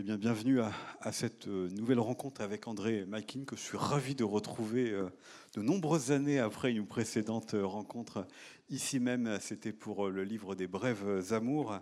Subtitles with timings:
[0.00, 4.14] Eh bien, bienvenue à, cette euh, nouvelle rencontre avec André Makin, que je suis ravi
[4.14, 5.10] de retrouver euh,
[5.54, 8.26] de nombreuses années après une précédente euh, rencontre
[8.70, 9.38] ici même.
[9.40, 11.78] C'était pour le livre des Brèves Amours.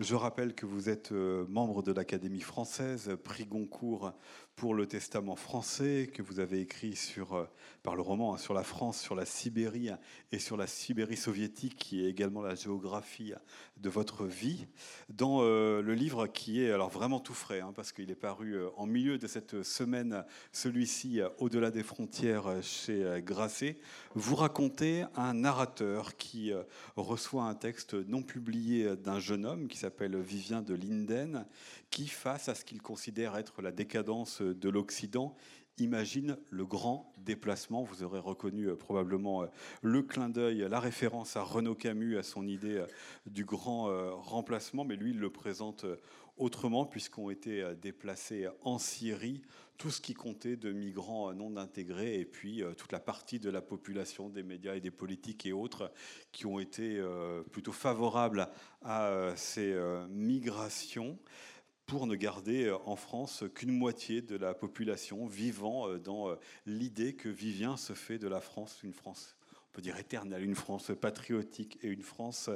[0.00, 4.12] Je rappelle que vous êtes membre de l'Académie française, prix Goncourt
[4.56, 7.48] pour le Testament français, que vous avez écrit sur,
[7.82, 9.90] par le roman hein, sur la France, sur la Sibérie
[10.32, 13.34] et sur la Sibérie soviétique, qui est également la géographie
[13.76, 14.66] de votre vie.
[15.10, 18.68] Dans le livre qui est alors vraiment tout frais, Hein, parce qu'il est paru euh,
[18.76, 23.78] en milieu de cette semaine, celui-ci, euh, Au-delà des frontières, euh, chez Grasset.
[24.14, 26.29] Vous racontez un narrateur qui
[26.96, 31.46] reçoit un texte non publié d'un jeune homme qui s'appelle Vivien de Linden,
[31.90, 35.36] qui, face à ce qu'il considère être la décadence de l'Occident,
[35.78, 37.82] imagine le grand déplacement.
[37.82, 39.46] Vous aurez reconnu probablement
[39.82, 42.84] le clin d'œil, la référence à Renaud Camus, à son idée
[43.26, 43.88] du grand
[44.20, 45.86] remplacement, mais lui, il le présente
[46.40, 49.42] autrement, puisqu'ont été euh, déplacés en Syrie
[49.76, 53.48] tout ce qui comptait de migrants non intégrés, et puis euh, toute la partie de
[53.48, 55.90] la population, des médias et des politiques et autres,
[56.32, 58.48] qui ont été euh, plutôt favorables
[58.82, 59.74] à ces
[60.08, 61.18] migrations
[61.86, 67.76] pour ne garder en France qu'une moitié de la population vivant dans l'idée que Vivien
[67.76, 69.36] se fait de la France une France,
[69.68, 72.48] on peut dire éternelle, une France patriotique et une France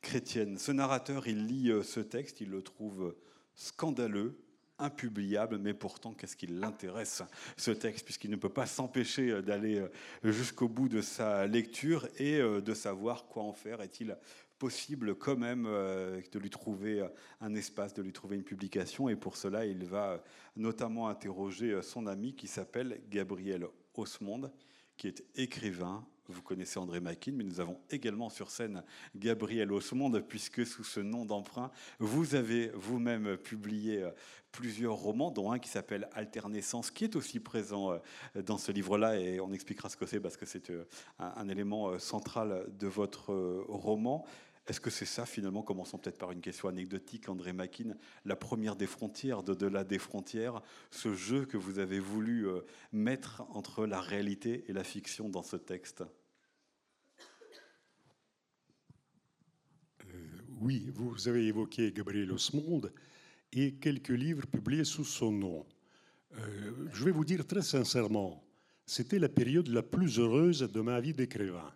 [0.00, 0.56] chrétienne.
[0.56, 3.14] Ce narrateur, il lit ce texte, il le trouve
[3.56, 4.38] scandaleux,
[4.78, 7.22] impubliable, mais pourtant, qu'est-ce qui l'intéresse,
[7.56, 9.88] ce texte, puisqu'il ne peut pas s'empêcher euh, d'aller euh,
[10.32, 13.80] jusqu'au bout de sa lecture et euh, de savoir quoi en faire.
[13.80, 14.16] Est-il
[14.58, 17.06] possible quand même de lui trouver
[17.42, 19.10] un espace, de lui trouver une publication?
[19.10, 20.24] Et pour cela, il va
[20.56, 24.50] notamment interroger son ami qui s'appelle Gabriel Osmonde,
[24.96, 28.82] qui est écrivain, vous connaissez André Makin, mais nous avons également sur scène
[29.14, 34.10] Gabriel Osmonde, puisque sous ce nom d'emprunt, vous avez vous-même publié euh,
[34.52, 39.18] plusieurs romans, dont un qui s'appelle Alternaissance, qui est aussi présent euh, dans ce livre-là,
[39.18, 40.84] et on expliquera ce que c'est, parce que c'est euh,
[41.18, 43.32] un élément central de votre
[43.68, 44.24] roman.
[44.66, 47.94] Est-ce que c'est ça finalement Commençons peut-être par une question anecdotique, André Makin.
[48.24, 50.60] La première des frontières, d'au-delà des frontières,
[50.90, 55.44] ce jeu que vous avez voulu euh, mettre entre la réalité et la fiction dans
[55.44, 56.02] ce texte?
[60.04, 60.28] Euh,
[60.60, 62.92] oui, vous avez évoqué Gabriel Osmonde
[63.52, 65.64] et quelques livres publiés sous son nom.
[66.38, 68.44] Euh, je vais vous dire très sincèrement,
[68.84, 71.72] c'était la période la plus heureuse de ma vie d'écrivain.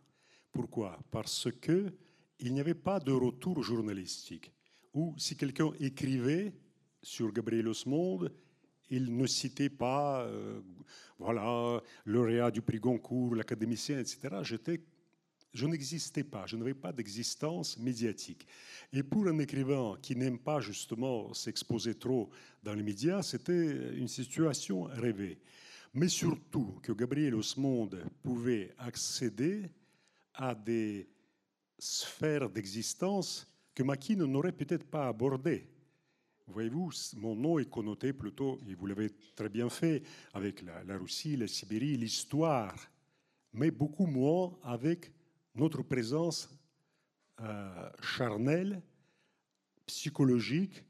[0.50, 0.98] Pourquoi?
[1.12, 1.92] Parce que
[2.40, 4.52] il n'y avait pas de retour journalistique.
[4.94, 6.52] Ou si quelqu'un écrivait
[7.02, 8.32] sur Gabriel Osmonde,
[8.90, 10.60] il ne citait pas, euh,
[11.18, 14.18] voilà, lauréat du prix Goncourt, l'académicien, etc.
[14.42, 14.80] J'étais,
[15.54, 18.46] je n'existais pas, je n'avais pas d'existence médiatique.
[18.92, 22.30] Et pour un écrivain qui n'aime pas justement s'exposer trop
[22.62, 25.38] dans les médias, c'était une situation rêvée.
[25.94, 29.70] Mais surtout que Gabriel Osmonde pouvait accéder
[30.34, 31.08] à des
[31.80, 35.68] sphère d'existence que Makin n'aurait peut-être pas abordée.
[36.46, 40.02] Voyez-vous, mon nom est connoté plutôt, et vous l'avez très bien fait,
[40.32, 42.74] avec la, Russie, la Sibérie, l'histoire,
[43.52, 45.12] mais beaucoup moins avec
[45.54, 46.50] notre présence
[47.40, 48.82] euh, charnelle,
[49.86, 50.84] psychologique,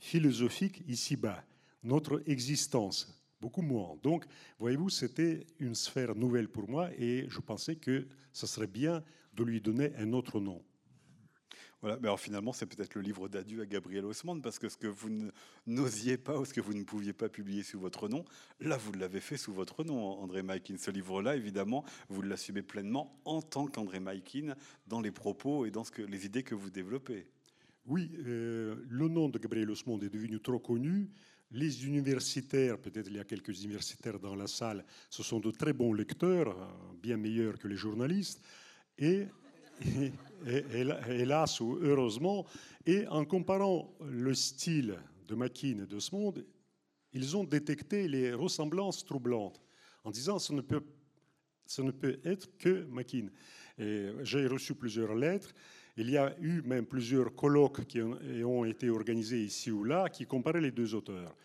[0.00, 1.44] philosophique ici-bas,
[1.82, 3.96] notre existence, beaucoup moins.
[4.02, 4.24] Donc,
[4.58, 9.02] voyez-vous, c'était une sphère nouvelle pour moi et je pensais que ce serait bien
[9.34, 10.62] de lui donner un autre nom.
[11.82, 14.76] Voilà, mais alors finalement, c'est peut-être le livre d'adieu à Gabriel Haussmann, parce que ce
[14.76, 15.10] que vous
[15.66, 18.24] n'osiez pas ou ce que vous ne pouviez pas publier sous votre nom,
[18.60, 20.76] là, vous l'avez fait sous votre nom, André Maikin.
[20.78, 24.54] Ce livre-là, évidemment, vous l'assumez pleinement en tant qu'André Maikin
[24.86, 27.26] dans les propos et dans les idées que vous développez.
[27.86, 31.10] Oui, euh, le nom de Gabriel Haussmann est devenu trop connu.
[31.50, 35.72] Les universitaires, peut-être il y a quelques universitaires dans la salle, ce sont de très
[35.72, 36.66] bons lecteurs, euh,
[37.02, 38.40] bien meilleurs que les journalistes.
[38.98, 39.26] Et,
[41.08, 42.46] hélas ou heureusement,
[42.86, 44.98] et en comparant le style
[45.28, 46.44] de Makin et de ce monde,
[47.12, 49.60] ils ont détecté les ressemblances troublantes
[50.04, 50.82] en disant ce ne peut,
[51.66, 53.28] ce ne peut être que Makin.
[53.78, 55.52] J'ai reçu plusieurs lettres.
[55.96, 60.26] Il y a eu même plusieurs colloques qui ont été organisés ici ou là qui
[60.26, 61.36] comparaient les deux auteurs.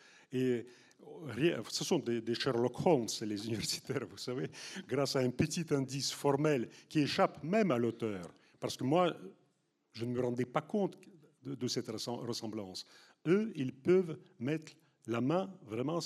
[1.69, 4.49] Ce sont des, Sherlock Holmes, les universitaires, vous savez,
[4.87, 8.33] grâce à un petit indice formel qui échappe même à l'auteur.
[8.59, 9.15] Parce que moi,
[9.93, 10.97] je ne me rendais pas compte
[11.43, 12.85] de, cette ressemblance.
[13.25, 14.73] Eux, ils peuvent mettre
[15.05, 15.99] la main vraiment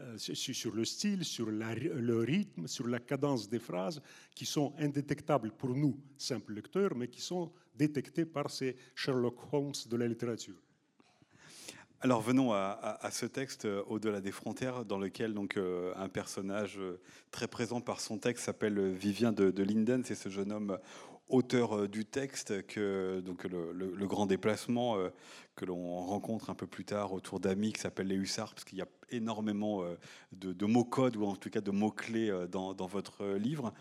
[0.00, 4.02] euh, sur le style, sur le rythme, sur la cadence des phrases,
[4.34, 9.72] qui sont indétectables pour nous, simples lecteurs, mais qui sont détectés par ces Sherlock Holmes
[9.88, 10.60] de la littérature.
[12.00, 16.78] Alors venons à, ce texte euh, Au-delà des frontières, dans lequel donc euh, un personnage
[16.78, 17.00] euh,
[17.32, 20.04] très présent par son texte s'appelle Vivien de, Linden.
[20.04, 20.78] C'est ce jeune homme
[21.28, 24.96] auteur du texte que donc le, grand déplacement
[25.56, 28.78] que l'on rencontre un peu plus tard autour d'amis qui s'appellent les hussards, parce qu'il
[28.78, 29.82] y a énormément
[30.32, 33.74] de, mots codes ou en tout cas de mots clés dans votre livre.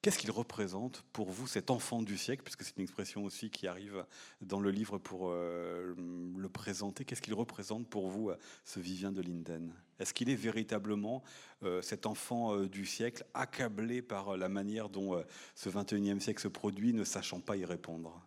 [0.00, 3.66] Qu'est-ce qu'il représente pour vous, cet enfant du siècle, puisque c'est une expression aussi qui
[3.66, 4.06] arrive
[4.40, 5.92] dans le livre pour euh,
[6.36, 8.30] le présenter Qu'est-ce qu'il représente pour vous,
[8.64, 9.72] ce Vivien de Linden?
[9.98, 11.24] Est-ce qu'il est véritablement
[11.64, 15.20] euh, cet enfant euh, du siècle, accablé par la manière dont
[15.56, 18.24] ce 21e siècle se produit, ne sachant pas y répondre?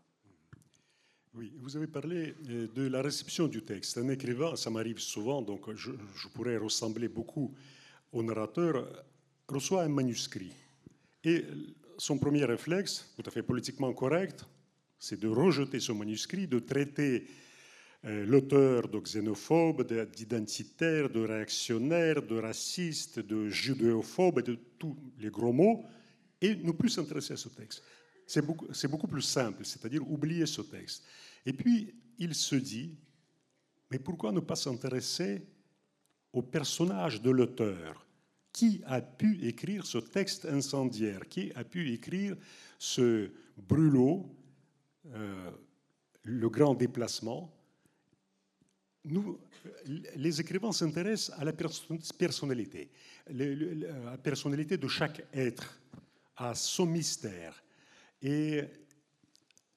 [1.33, 3.97] Oui, vous avez parlé de la réception du texte.
[3.97, 7.55] Un écrivain, ça m'arrive souvent, donc je pourrais ressembler beaucoup
[8.11, 9.05] au narrateur,
[9.47, 10.51] reçoit un manuscrit
[11.23, 11.45] et
[11.97, 14.45] son premier réflexe, tout à fait politiquement correct,
[14.97, 17.27] c'est de rejeter ce manuscrit, de traiter
[18.05, 25.53] euh, l'auteur de xénophobe, d'identitaire, de réactionnaire, de raciste, de judéophobe, de tous les gros
[25.53, 25.83] mots,
[26.41, 27.83] et ne plus s'intéresser à ce texte.
[28.25, 31.03] C'est beaucoup, beaucoup plus simple, c'est-à-dire oublier ce texte.
[31.45, 32.97] Et puis, il se dit,
[33.91, 35.45] mais pourquoi ne pas s'intéresser
[36.33, 38.07] au personnage de l'auteur?
[38.53, 41.27] Qui a pu écrire ce texte incendiaire?
[41.27, 42.35] Qui a pu écrire
[42.77, 44.25] ce brûlot,
[45.13, 45.51] euh,
[46.23, 47.53] le grand déplacement?
[49.05, 49.39] Nous,
[50.15, 52.91] les écrivains s'intéressent à la personnalité,
[53.27, 55.81] à la personnalité de chaque être,
[56.35, 57.63] à son mystère.
[58.21, 58.63] Et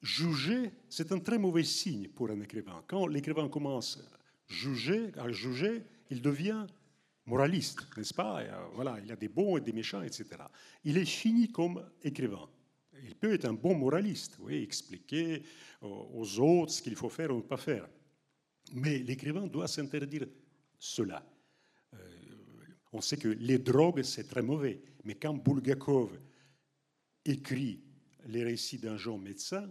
[0.01, 2.83] juger, c'est un très mauvais signe pour un écrivain.
[2.87, 3.99] Quand l'écrivain commence
[4.47, 6.67] juger, à juger, il devient
[7.25, 8.41] moraliste, n'est-ce pas?
[8.41, 10.25] Euh, Voilà, il y a des bons et des méchants, etc.
[10.83, 12.47] Il est fini comme écrivain.
[13.03, 15.43] Il peut être un bon moraliste, oui, expliquer
[15.81, 17.87] aux autres ce qu'il faut faire ou ne pas faire.
[18.73, 20.27] Mais l'écrivain doit s'interdire
[20.79, 21.23] cela.
[21.93, 21.97] Euh,
[22.93, 24.81] on sait que les drogues, c'est très mauvais.
[25.03, 26.17] Mais quand Bulgakov
[27.23, 27.81] écrit
[28.27, 29.69] les récits d'un jeune médecin,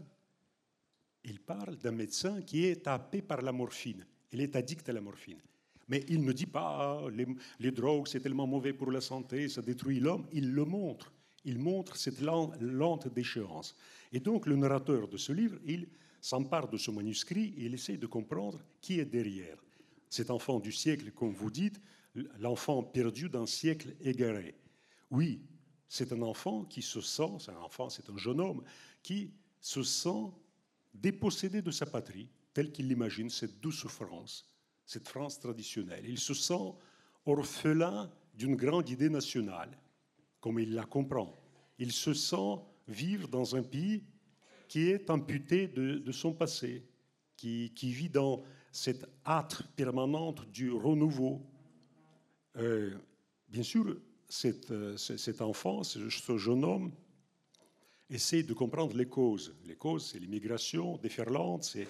[1.25, 4.07] il parle d'un médecin qui est tapé par la morphine.
[4.33, 5.41] Il est addict à la morphine.
[5.89, 7.11] Mais il ne dit pas ah,
[7.59, 10.27] les, drogues, c'est tellement mauvais pour la santé, ça détruit l'homme.
[10.33, 11.13] Il le montre.
[11.45, 13.77] Il montre cette lente déchéance.
[14.13, 15.89] Et donc, le narrateur de ce livre, il
[16.21, 19.59] s'empare de ce manuscrit et il essaie de comprendre qui est derrière.
[20.09, 21.81] Cet enfant du siècle, comme vous dites,
[22.39, 24.55] l'enfant perdu d'un siècle égaré.
[25.11, 25.43] Oui,
[25.89, 28.63] c'est un enfant qui se sent, c'est un enfant, c'est un jeune homme,
[29.03, 30.31] qui se sent
[30.95, 34.49] dépossédé de sa patrie, tel qu'il l'imagine, cette douce France,
[34.85, 36.05] cette France traditionnelle.
[36.07, 36.75] Il se sent
[37.27, 39.71] orphelin d'une grande idée nationale,
[40.41, 41.35] comme il la comprend.
[41.79, 44.05] Il se sent vivre dans un pays
[44.69, 46.85] qui est amputé de, son passé,
[47.37, 48.43] qui, vit dans
[48.73, 51.43] cette hâte permanente du renouveau.
[52.57, 52.91] Euh,
[53.49, 53.97] bien sûr,
[54.45, 56.93] euh, cet enfant, ce jeune homme,
[58.11, 59.55] essaie de comprendre les causes.
[59.65, 61.89] Les causes, c'est l'immigration déferlante, c'est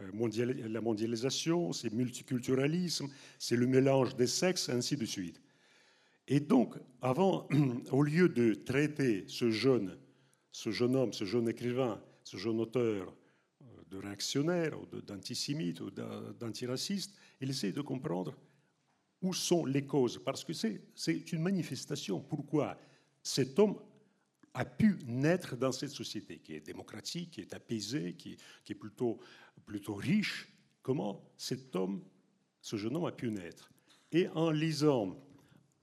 [0.00, 5.40] euh, la mondialisation, c'est multiculturalisme, c'est le mélange des sexes, ainsi de suite.
[6.28, 7.48] Et donc, avant,
[7.92, 9.96] au lieu de traiter ce jeune,
[10.52, 13.14] ce jeune homme, ce jeune écrivain, ce jeune auteur
[13.62, 18.36] euh, de réactionnaire, ou d'antisémite, ou d'antiraciste, il essaie de comprendre
[19.22, 22.20] où sont les causes, parce que c'est une manifestation.
[22.20, 22.78] Pourquoi
[23.22, 23.78] cet homme
[24.56, 28.38] a pu naître dans cette société qui est démocratique, qui est apaisée, qui,
[28.68, 29.20] est plutôt,
[29.64, 30.48] plutôt riche.
[30.82, 32.02] Comment cet homme,
[32.60, 33.72] ce jeune homme a pu naître
[34.12, 35.16] Et en lisant,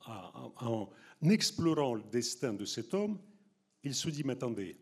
[0.05, 0.89] en,
[1.21, 3.19] explorant le destin de cet homme,
[3.83, 4.77] il se dit, mais attendez,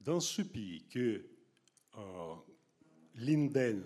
[0.00, 1.26] dans ce pays que
[1.96, 2.34] euh,
[3.14, 3.82] Linden,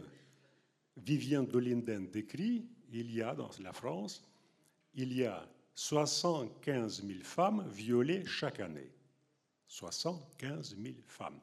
[0.96, 4.22] Vivien de Linden décrit, il y a dans la France,
[4.94, 8.90] il y a 75 000 femmes violées chaque année.
[9.68, 11.40] 75 000 femmes.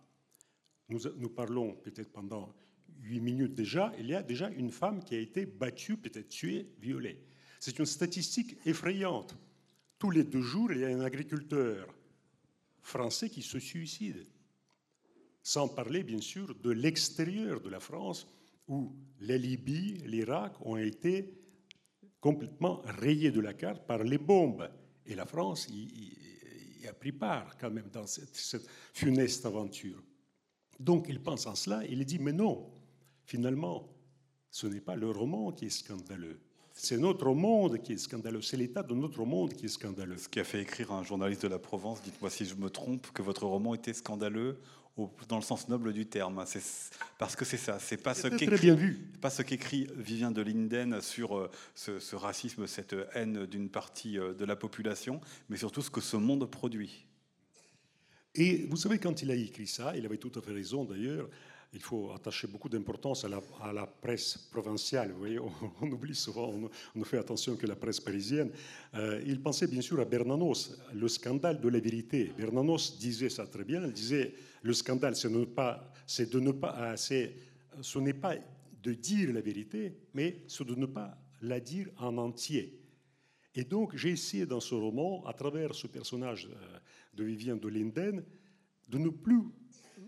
[0.89, 2.53] Nous, parlons peut-être pendant
[3.01, 6.67] 8 minutes déjà, il y a déjà une femme qui a été battue, peut-être tuée,
[6.79, 7.21] violée.
[7.59, 9.35] C'est une statistique effrayante.
[9.99, 11.93] Tous les deux jours, il y a un agriculteur
[12.81, 14.25] français qui se suicide.
[15.43, 18.27] Sans parler, bien sûr, de l'extérieur de la France,
[18.67, 21.33] où la Libye, l'Irak ont été
[22.19, 24.69] complètement rayés de la carte par les bombes.
[25.05, 25.67] Et la France
[26.87, 30.03] a pris part quand même dans cette, funeste aventure.
[30.79, 32.69] Donc il pense en cela, il dit, mais non,
[33.25, 33.87] finalement,
[34.51, 36.39] ce n'est pas le roman qui est scandaleux,
[36.73, 40.17] C'est notre monde qui est scandaleux, c'est l'état de notre monde qui est scandaleux.
[40.17, 43.07] Ce qui a fait écrire un journaliste de la Provence, dites-moi si je me trompe,
[43.11, 44.59] que votre roman était scandaleux
[45.27, 46.43] dans le sens noble du terme.
[47.17, 48.27] Parce que c'est ça, c'est pas, ce
[49.19, 54.33] pas ce qu'écrit Vivien de Linden sur euh, ce, racisme, cette haine d'une partie euh,
[54.33, 57.06] de la population, mais surtout ce que ce monde produit.
[58.37, 61.27] Et vous savez, quand il a écrit ça, il avait tout à fait raison d'ailleurs,
[61.73, 65.11] il faut attacher beaucoup d'importance à la, presse provinciale.
[65.11, 65.39] Vous voyez,
[65.81, 68.51] on, oublie souvent, on, ne fait attention que la presse parisienne.
[68.93, 72.31] Euh, il pensait bien sûr à Bernanos, le scandale de la vérité.
[72.37, 73.83] Bernanos disait ça très bien.
[73.85, 78.35] Il disait le scandale, c'est de ne pas, de ne pas, ce n'est pas
[78.83, 82.79] de dire la vérité, mais c'est de ne pas la dire en entier.
[83.53, 86.77] Et donc, j'ai essayé dans ce roman, à travers ce personnage euh,
[87.17, 88.23] de Vivien de Linden,
[88.87, 89.41] de ne plus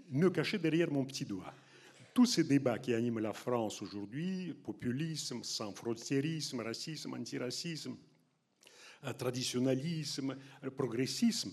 [0.10, 1.54] me cacher derrière mon petit doigt.
[2.14, 7.96] Tous ces débats qui animent la France aujourd'hui, populisme, sans-frontiérisme, racisme, antiracisme,
[9.18, 10.38] traditionnalisme,
[10.76, 11.52] progressisme,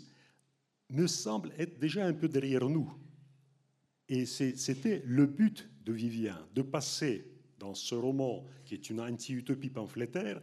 [0.91, 2.93] me semblent être déjà un peu derrière nous.
[4.09, 7.27] Et c'était le but de Vivien, de passer
[7.59, 10.41] dans ce roman, qui est une anti-utopie pamphlétaire,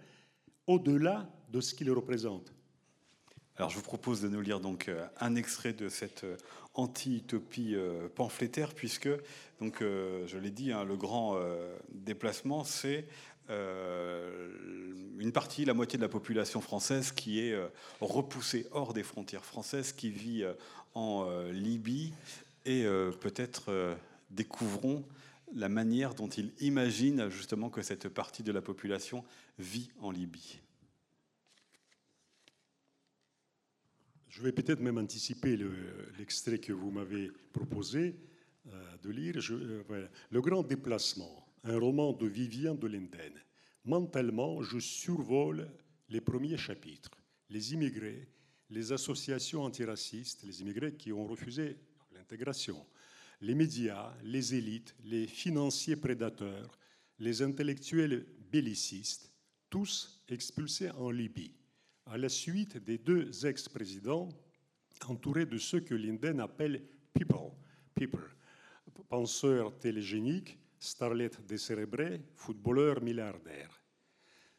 [0.67, 2.53] au-delà de ce qu'il représente.
[3.57, 6.37] Alors je vous propose de nous lire donc euh, un extrait de cette euh,
[6.73, 9.09] anti-utopie euh, pamphlétaire, puisque,
[9.59, 11.39] donc, je l'ai dit, hein, le grand
[11.93, 13.05] déplacement, c'est
[13.47, 17.55] une partie, la moitié de la population française qui est
[18.01, 20.43] repoussée hors des frontières françaises, qui vit
[20.95, 22.11] en Libye,
[22.65, 22.83] et
[23.21, 23.95] peut-être
[24.31, 25.05] découvrons
[25.55, 29.23] la manière dont il imagine justement que cette partie de la population
[29.59, 30.62] vit en Libye.
[34.33, 35.59] Je vais peut-être même anticiper
[36.17, 38.15] l'extrait que vous m'avez proposé
[38.65, 39.35] euh, de lire.
[39.51, 43.33] Euh, le grand déplacement, un roman de Vivien de Linden.
[43.85, 45.69] Mentalement, je survole
[46.09, 47.11] les premiers chapitres.
[47.51, 48.27] Les immigrés,
[48.71, 51.77] les associations antiracistes, les immigrés qui ont refusé
[52.11, 52.83] l'intégration,
[53.39, 56.79] les médias, les élites, les financiers prédateurs,
[57.19, 59.31] les intellectuels bellicistes,
[59.69, 61.53] tous expulsés en Libye
[62.05, 64.29] à la suite des deux ex-présidents
[65.07, 66.83] entourés de ceux que Linden appelle
[67.13, 67.51] people,
[67.95, 68.29] people,
[69.09, 73.81] penseurs télégéniques, starlettes décérébrés, footballeurs milliardaires.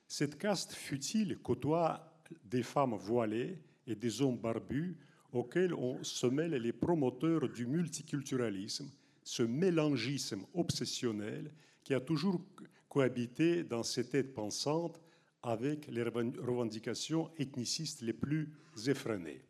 [0.06, 4.96] Cette caste futile côtoie des femmes voilées et des hommes barbus
[5.32, 8.90] auxquels on se mêlent les promoteurs du multiculturalisme,
[9.22, 12.40] ce mélangisme obsessionnel qui a toujours
[12.88, 15.00] cohabité dans ces têtes pensantes
[15.44, 18.50] avec les revendications ethnicistes les plus
[18.86, 19.42] effrénées.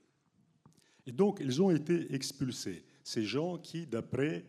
[1.07, 2.85] Et donc, ils ont été expulsés.
[3.03, 4.45] Ces gens qui, d'après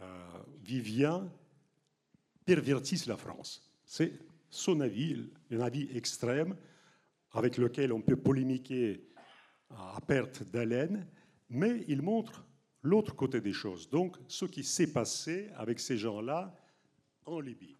[0.00, 0.28] euh,
[0.62, 1.30] Vivien,
[2.44, 3.70] pervertissent la France.
[3.84, 4.12] C'est
[4.48, 6.56] son avis, un avis extrême
[7.32, 9.06] avec lequel on peut polémiquer
[9.70, 11.06] à perte d'haleine,
[11.48, 12.44] mais il montre
[12.82, 13.88] l'autre côté des choses.
[13.88, 16.54] Donc, ce qui s'est passé avec ces gens-là
[17.26, 17.79] en Libye.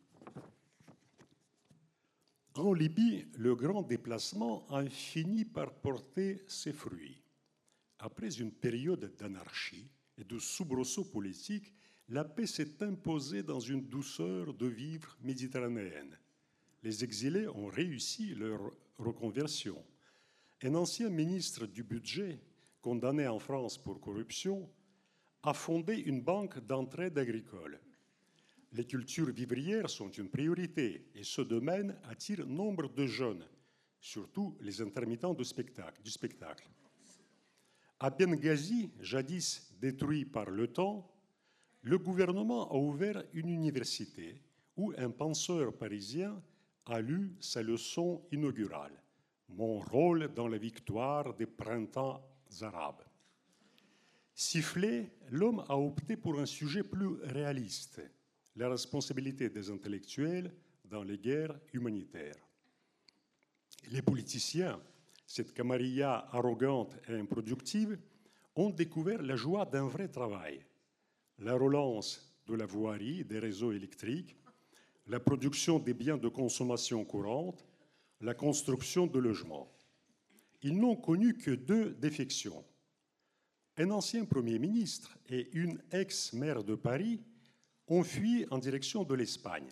[2.54, 7.22] En Libye, le grand déplacement a fini par porter ses fruits.
[8.00, 9.88] Après une période d'anarchie
[10.18, 11.72] et de soubresaut politique,
[12.08, 16.18] la paix s'est imposée dans une douceur de vivre méditerranéenne.
[16.82, 19.84] Les exilés ont réussi leur reconversion.
[20.62, 22.40] Un ancien ministre du budget,
[22.80, 24.68] condamné en France pour corruption,
[25.44, 27.80] a fondé une banque d'entraide agricole.
[28.72, 33.44] Les cultures vivrières sont une priorité et ce domaine attire nombre de jeunes,
[33.98, 36.70] surtout les intermittents du spectacle.
[37.98, 41.10] À Benghazi, jadis détruit par le temps,
[41.82, 44.40] le gouvernement a ouvert une université
[44.76, 46.40] où un penseur parisien
[46.86, 49.02] a lu sa leçon inaugurale,
[49.48, 52.24] Mon rôle dans la victoire des printemps
[52.60, 53.02] arabes.
[54.32, 58.00] Sifflé, l'homme a opté pour un sujet plus réaliste
[58.56, 60.52] la responsabilité des intellectuels
[60.84, 62.46] dans les guerres humanitaires.
[63.90, 64.80] Les politiciens,
[65.26, 67.98] cette camarilla arrogante et improductive,
[68.56, 70.64] ont découvert la joie d'un vrai travail.
[71.38, 74.36] La relance de la voirie, des réseaux électriques,
[75.06, 77.64] la production des biens de consommation courante,
[78.20, 79.72] la construction de logements.
[80.62, 82.64] Ils n'ont connu que deux défections.
[83.78, 87.20] Un ancien Premier ministre et une ex-maire de Paris
[87.90, 89.68] ont fui en direction de l'Espagne.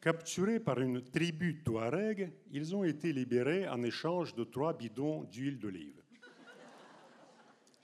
[0.00, 5.58] Capturés par une tribu touareg, ils ont été libérés en échange de trois bidons d'huile
[5.58, 6.02] d'olive.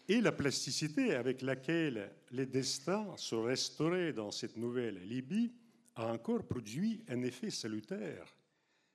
[0.09, 5.53] Et la plasticité avec laquelle les destins se restauraient dans cette nouvelle Libye
[5.95, 8.35] a encore produit un effet salutaire.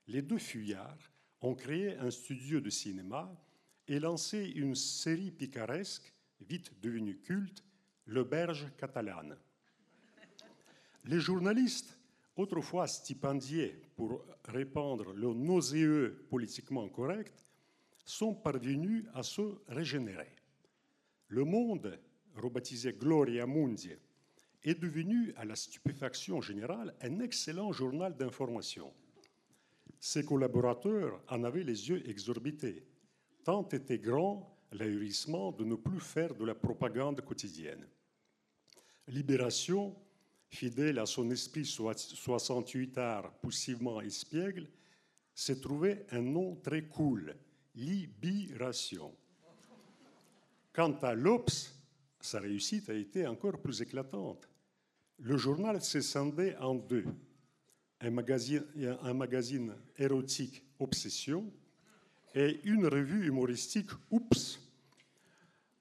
[0.08, 3.32] les deux fuyards ont créé un studio de cinéma
[3.88, 7.64] et lancé une série picaresque, vite devenue culte,
[8.06, 9.38] L'Auberge catalane.
[11.06, 11.98] Les journalistes,
[12.36, 17.46] autrefois stipendiés pour répandre le nauséeux politiquement correct,
[18.06, 20.36] sont parvenus à se régénérer.
[21.28, 22.00] Le Monde,
[22.36, 23.92] rebaptisé Gloria Mundi,
[24.64, 28.94] est devenu, à la stupéfaction générale, un excellent journal d'information.
[30.00, 32.86] Ses collaborateurs en avaient les yeux exorbités,
[33.44, 37.88] tant était grand l'ahurissement de ne plus faire de la propagande quotidienne.
[39.08, 39.96] Libération,
[40.54, 44.68] fidèle à son esprit 68 art poussivement espiègle,
[45.34, 47.36] s'est trouvé un nom très cool,
[47.76, 49.16] Libération.
[50.72, 51.74] Quant à l'Obs,
[52.20, 54.48] sa réussite a été encore plus éclatante.
[55.20, 57.06] Le journal s'est scindé en deux.
[58.00, 58.64] Un magazine,
[59.02, 61.52] un magazine érotique, Obsession,
[62.36, 64.60] et une revue humoristique, Oups.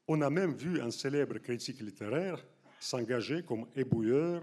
[0.09, 2.45] On a même vu un célèbre critique littéraire
[2.79, 4.43] s'engager comme ébouilleur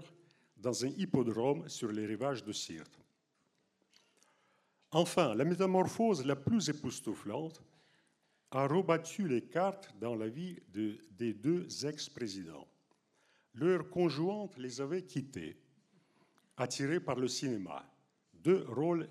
[0.60, 2.98] dans un hippodrome sur les rivages de Syrte.
[4.92, 7.62] Enfin, la métamorphose la plus époustouflante
[8.50, 12.66] a rebattu les cartes dans la vie de, des deux ex-présidents.
[13.54, 15.56] Leurs conjointes les avaient quittés,
[16.56, 17.88] attirés par le cinéma.
[18.34, 19.08] Deux rôles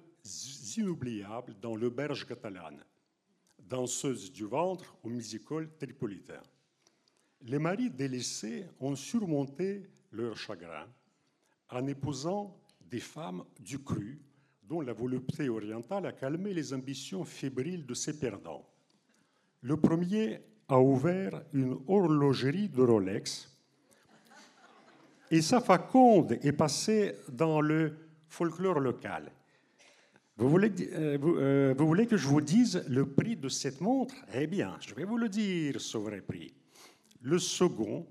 [0.78, 2.84] inoubliables dans l'auberge catalane,
[3.58, 6.42] danseuse du ventre au musical tripolitain.
[7.42, 10.88] Les maris délaissés ont surmonté leur chagrin
[11.72, 12.58] en épousant
[12.90, 14.20] des femmes du cru
[14.64, 18.68] dont la volupté orientale a calmé les ambitions fébriles de ses perdants.
[19.62, 23.52] Le premier a ouvert une horlogerie de Rolex
[25.32, 27.94] et sa faconde est passée dans le
[28.28, 29.32] folklore local.
[30.38, 34.16] Vous voulez, euh, euh, vous, voulez, que je vous dise le prix de cette montre?
[34.34, 36.54] Eh bien, je vais vous le dire, ce vrai prix.
[37.22, 38.08] Le second,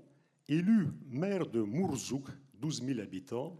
[0.47, 2.27] élu maire de Mourzouk,
[2.59, 3.57] 12 000 habitants,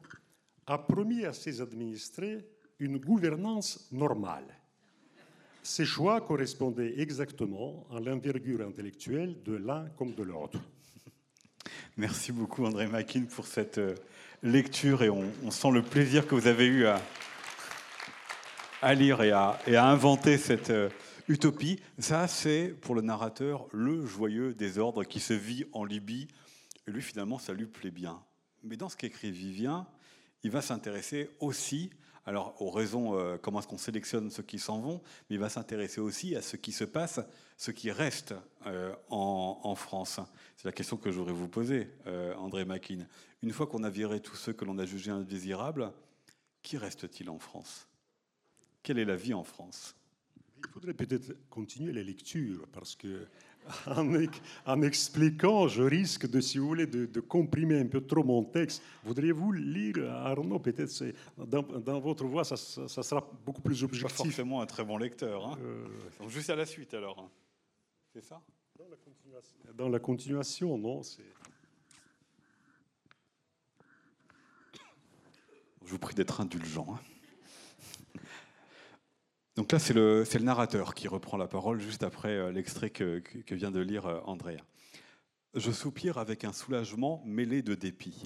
[0.65, 2.45] a promis à ses administrés
[2.79, 4.45] une gouvernance normale.
[5.63, 10.59] Ces choix correspondaient exactement à l'envergure intellectuelle de l'un comme de l'autre.
[11.97, 13.95] Merci beaucoup André Makin pour cette euh,
[14.41, 16.85] lecture et on, sent le plaisir que vous avez eu
[18.81, 20.89] à, lire et à, et à, inventer cette euh,
[21.27, 21.81] utopie.
[21.99, 26.27] Ça, c'est pour le narrateur le joyeux désordre qui se vit en Libye.
[26.87, 28.21] Et lui, finalement, ça lui plaît bien.
[28.63, 29.87] Mais dans ce qu'écrit Vivien,
[30.43, 31.89] il va s'intéresser aussi,
[32.25, 35.49] alors aux raisons, euh, comment est-ce qu'on sélectionne ceux qui s'en vont, mais il va
[35.49, 37.19] s'intéresser aussi à ce qui se passe,
[37.57, 38.33] ce qui reste
[38.65, 40.19] euh, en, France.
[40.55, 43.05] C'est la question que j'aurais vous poser, euh, André Makin.
[43.41, 45.91] Une fois qu'on a viré tous ceux que l'on a jugés indésirables,
[46.61, 47.87] qui reste-t-il en France?
[48.83, 49.95] Quelle est la vie en France?
[50.57, 53.27] Il faudrait peut-être continuer la lecture, parce que
[54.65, 58.81] en, expliquant, je risque de, si vous voulez, de, comprimer un peu trop mon texte.
[59.03, 64.17] Voudriez-vous lire, Arnaud, peut-être dans, votre voix, ça, sera beaucoup plus objectif.
[64.17, 65.47] Pas forcément un très bon lecteur.
[65.47, 65.57] Hein.
[65.61, 65.85] Euh,
[66.19, 67.29] Donc juste à la suite, alors.
[68.13, 68.41] C'est ça?
[68.77, 71.01] Dans la, continuation, dans la continuation, non
[75.83, 76.87] Je vous prie d'être indulgent.
[76.89, 77.18] Hein.
[79.59, 83.71] Donc là, c'est le, narrateur qui reprend la parole juste après euh, l'extrait que, vient
[83.71, 84.61] de lire euh, Andrea.
[85.53, 88.23] Je soupire avec un soulagement mêlé de dépit.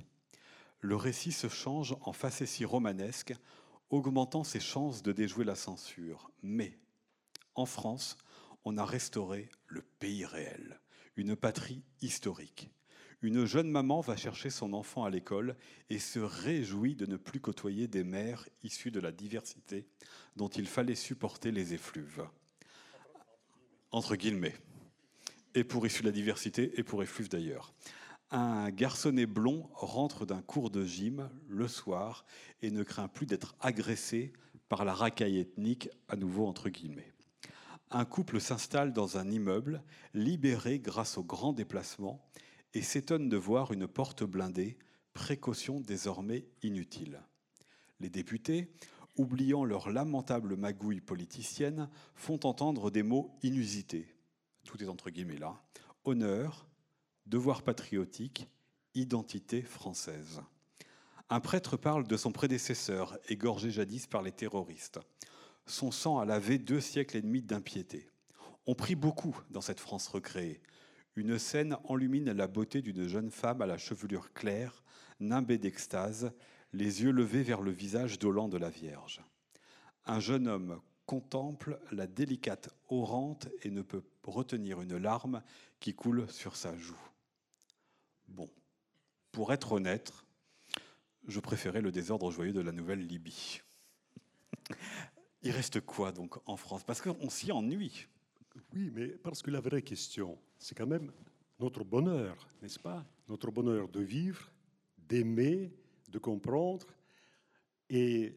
[0.79, 3.33] Le récit se change en facétie romanesque,
[3.89, 6.29] augmentant ses chances de déjouer la censure.
[6.43, 6.77] Mais,
[7.55, 8.15] en France,
[8.63, 10.79] on a restauré le pays réel,
[11.15, 12.69] une patrie historique.
[13.23, 15.55] Une jeune maman va chercher son enfant à l'école
[15.89, 19.87] et se réjouit de ne plus côtoyer des mères issues de la diversité
[20.35, 22.27] dont il fallait supporter les effluves.
[23.91, 24.57] Entre guillemets.
[25.55, 27.73] Et pour issus de la diversité, et pour effluves d'ailleurs.
[28.29, 32.25] Un garçonnet blond rentre d'un cours de gym le soir
[32.61, 34.33] et ne craint plus d'être agressé
[34.67, 37.13] par la racaille ethnique, à nouveau entre guillemets.
[37.89, 39.81] Un couple s'installe dans un immeuble,
[40.13, 42.27] libéré grâce au grand déplacement,
[42.73, 44.77] et s'étonne de voir une porte blindée,
[45.13, 47.21] précaution désormais inutile.
[47.99, 48.71] Les députés,
[49.15, 54.15] oubliant leur lamentable magouille politicienne, font entendre des mots inusités.
[54.65, 55.61] Tout est entre guillemets là.
[56.03, 56.67] Honneur,
[57.25, 58.47] devoir patriotique,
[58.95, 60.41] identité française.
[61.29, 64.99] Un prêtre parle de son prédécesseur, égorgé jadis par les terroristes.
[65.65, 68.09] Son sang a lavé deux siècles et demi d'impiété.
[68.65, 70.61] On prie beaucoup dans cette France recréée.
[71.15, 74.83] Une scène enlumine la beauté d'une jeune femme à la chevelure claire,
[75.19, 76.31] nimbée d'extase,
[76.73, 79.21] les yeux levés vers le visage dolent de la Vierge.
[80.05, 85.43] Un jeune homme contemple la délicate orante et ne peut retenir une larme
[85.79, 86.99] qui coule sur sa joue.
[88.27, 88.49] Bon,
[89.31, 90.11] pour être honnête,
[91.27, 93.61] je préférais le désordre joyeux de la nouvelle Libye.
[95.43, 96.83] Il reste quoi donc en France?
[96.83, 98.07] Parce qu'on s'y ennuie.
[98.73, 101.11] Oui, mais parce que la vraie question, c'est quand même
[101.59, 103.05] notre bonheur, n'est-ce pas?
[103.27, 104.49] Notre bonheur de vivre,
[104.97, 105.73] d'aimer,
[106.09, 106.87] de comprendre,
[107.89, 108.35] et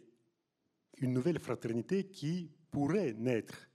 [0.98, 3.68] une nouvelle fraternité qui pourrait naître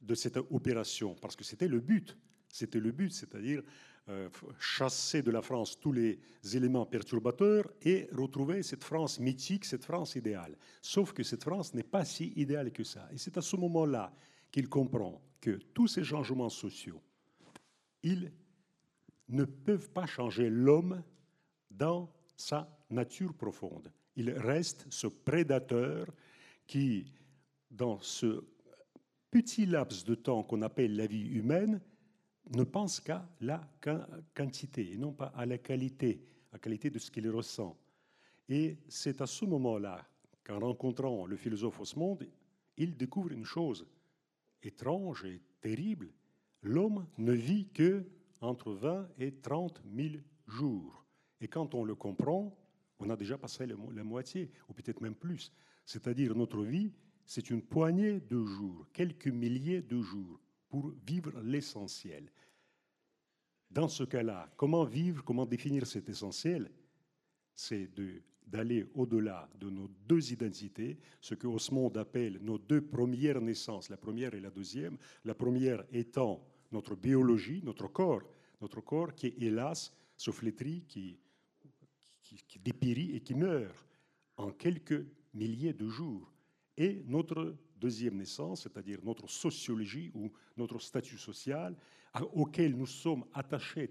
[0.00, 2.16] de cette opération, parce que c'était le but.
[2.48, 3.62] C'était le but, c'est-à-dire
[4.08, 6.20] euh, chasser de la France tous les
[6.54, 10.56] éléments perturbateurs et retrouver cette France mythique, cette France idéale.
[10.80, 13.08] Sauf que cette France n'est pas si idéale que ça.
[13.12, 14.14] Et c'est à ce moment-là
[14.50, 17.02] qu'il comprend que tous ces changements sociaux,
[18.08, 18.32] ils
[19.28, 21.02] ne peuvent pas changer l'homme
[21.70, 23.92] dans sa nature profonde.
[24.16, 26.06] Il reste ce prédateur
[26.66, 27.12] qui,
[27.70, 28.44] dans ce
[29.30, 31.80] petit laps de temps qu'on appelle la vie humaine,
[32.56, 33.60] ne pense qu'à la
[34.34, 37.76] quantité et non pas à la qualité, à la qualité de ce qu'il ressent.
[38.48, 40.08] Et c'est à ce moment-là
[40.42, 42.18] qu'en rencontrant le philosophe Osmond,
[42.78, 43.86] il découvre une chose
[44.62, 46.10] étrange et terrible.
[46.62, 48.04] L'homme ne vit que
[48.40, 50.16] entre 20 et 30 000
[50.46, 51.04] jours.
[51.40, 52.56] Et quand on le comprend,
[52.98, 55.52] on a déjà passé la moitié, ou peut-être même plus.
[55.84, 56.92] C'est-à-dire notre vie,
[57.24, 62.30] c'est une poignée de jours, quelques milliers de jours pour vivre l'essentiel.
[63.70, 66.70] Dans ce cas-là, comment vivre, comment définir cet essentiel?
[67.54, 67.88] C'est
[68.50, 73.96] d'aller au-delà de nos deux identités, ce que Osmond appelle nos deux premières naissances, la
[73.96, 78.22] première et la deuxième, la première étant notre biologie, notre corps,
[78.60, 81.18] notre corps qui, hélas, se flétrit, qui,
[82.22, 83.86] qui, dépérit et qui meurt
[84.36, 86.32] en quelques milliers de jours.
[86.76, 91.76] Et notre deuxième naissance, c'est-à-dire notre sociologie ou notre statut social
[92.32, 93.90] auquel nous sommes attachés,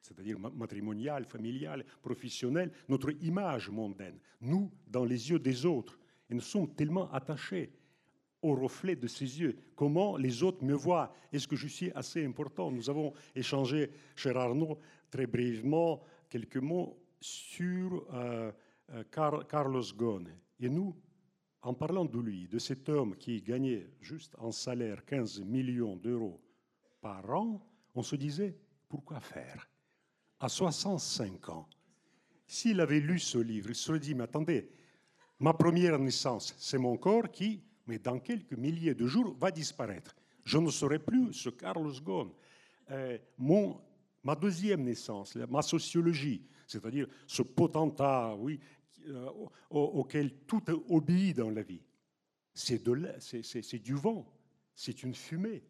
[0.00, 5.98] c'est-à-dire matrimonial, familial, professionnel, notre image mondaine, nous dans les yeux des autres.
[6.28, 7.72] Et nous sommes tellement attachés
[8.42, 9.56] au reflet de ces yeux.
[9.76, 11.12] Comment les autres me voient?
[11.32, 12.70] Est-ce que je suis assez important?
[12.70, 14.78] Nous avons échangé, cher Arnaud,
[15.10, 18.50] très brièvement quelques mots sur euh,
[18.92, 19.04] euh,
[19.48, 20.28] Carlos Ghosn.
[20.58, 20.96] Et nous,
[21.62, 26.40] en parlant de lui, de cet homme qui gagnait juste en salaire 15 millions d'euros
[27.00, 27.60] par an,
[27.94, 28.56] on se disait,
[28.88, 29.69] pourquoi faire?
[30.40, 31.68] À 65 ans,
[32.46, 34.70] s'il avait lu ce livre, il se serait dit, mais attendez,
[35.38, 40.16] ma première naissance, c'est mon corps qui, mais dans quelques milliers de jours, va disparaître.
[40.44, 42.30] Je ne serai plus ce Carlos Ghosn.
[42.90, 43.80] Euh, mon,
[44.24, 48.58] ma deuxième naissance, ma sociologie, c'est-à-dire ce potentat, oui,
[49.08, 49.28] euh,
[49.68, 51.82] auquel tout obéit dans la vie.
[52.54, 52.82] C'est
[53.82, 54.26] du vent,
[54.74, 55.62] c'est une fumée,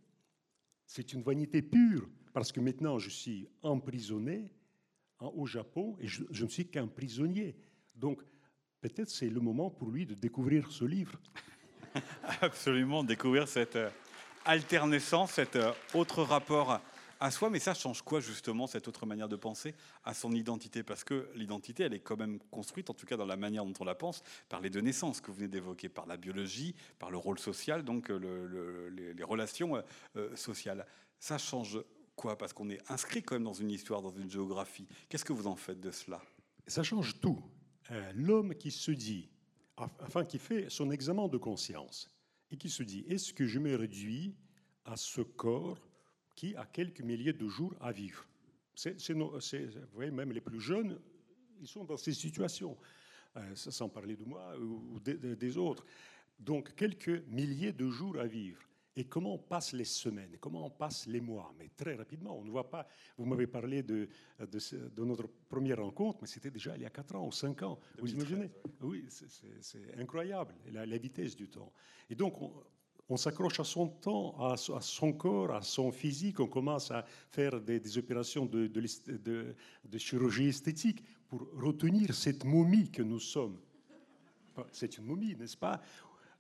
[0.87, 4.49] c'est une vanité pure, parce que maintenant je suis emprisonné
[5.29, 7.57] au Japon et je, ne suis qu'un prisonnier.
[7.95, 8.23] Donc
[8.81, 11.21] peut-être c'est le moment pour lui de découvrir ce livre.
[12.41, 13.91] Absolument, découvrir cette euh,
[14.45, 16.81] alternescence, cet euh, autre rapport
[17.23, 20.83] à soi, mais ça change quoi justement, cette autre manière de penser à son identité?
[20.83, 23.75] Parce que l'identité, elle est quand même construite, en tout cas dans la manière dont
[23.81, 27.11] on la pense, par les deux naissances que vous venez d'évoquer, par la biologie, par
[27.11, 29.83] le rôle social, donc euh, les, relations
[30.35, 30.87] sociales.
[31.19, 31.79] Ça change
[32.21, 34.87] quoi Parce qu'on est inscrit quand même dans une histoire, dans une géographie.
[35.09, 36.23] Qu'est-ce que vous en faites de cela?
[36.67, 37.43] Ça change tout.
[38.15, 39.31] L'homme qui se dit,
[39.77, 42.11] enfin qui fait son examen de conscience,
[42.51, 44.35] et qui se dit, est-ce que je me réduis
[44.85, 45.79] à ce corps
[46.37, 48.27] qui a quelques milliers de jours à vivre?
[48.75, 49.41] C'est, vous
[49.95, 51.01] voyez, même les plus jeunes,
[51.61, 52.77] ils sont dans ces situations,
[53.37, 55.87] euh, sans parler de moi ou des autres.
[56.39, 58.61] Donc, quelques milliers de jours à vivre.
[59.01, 61.55] Et comment on passe les semaines, comment on passe les mois?
[61.59, 62.87] Mais très rapidement, on ne voit pas.
[63.17, 67.15] Vous m'avez parlé de, de, notre première rencontre, mais c'était déjà il y a 4
[67.15, 67.79] ans ou 5 ans.
[67.99, 68.51] Vous imaginez?
[68.83, 71.73] Oui, c'est incroyable, la, la, vitesse du temps.
[72.11, 72.53] Et donc, on,
[73.09, 77.59] on s'accroche à son temps, à, son corps, à son physique, on commence à faire
[77.59, 83.59] des, opérations de, de, chirurgie esthétique pour retenir cette momie que nous sommes.
[84.73, 85.81] C'est une momie, n'est-ce pas?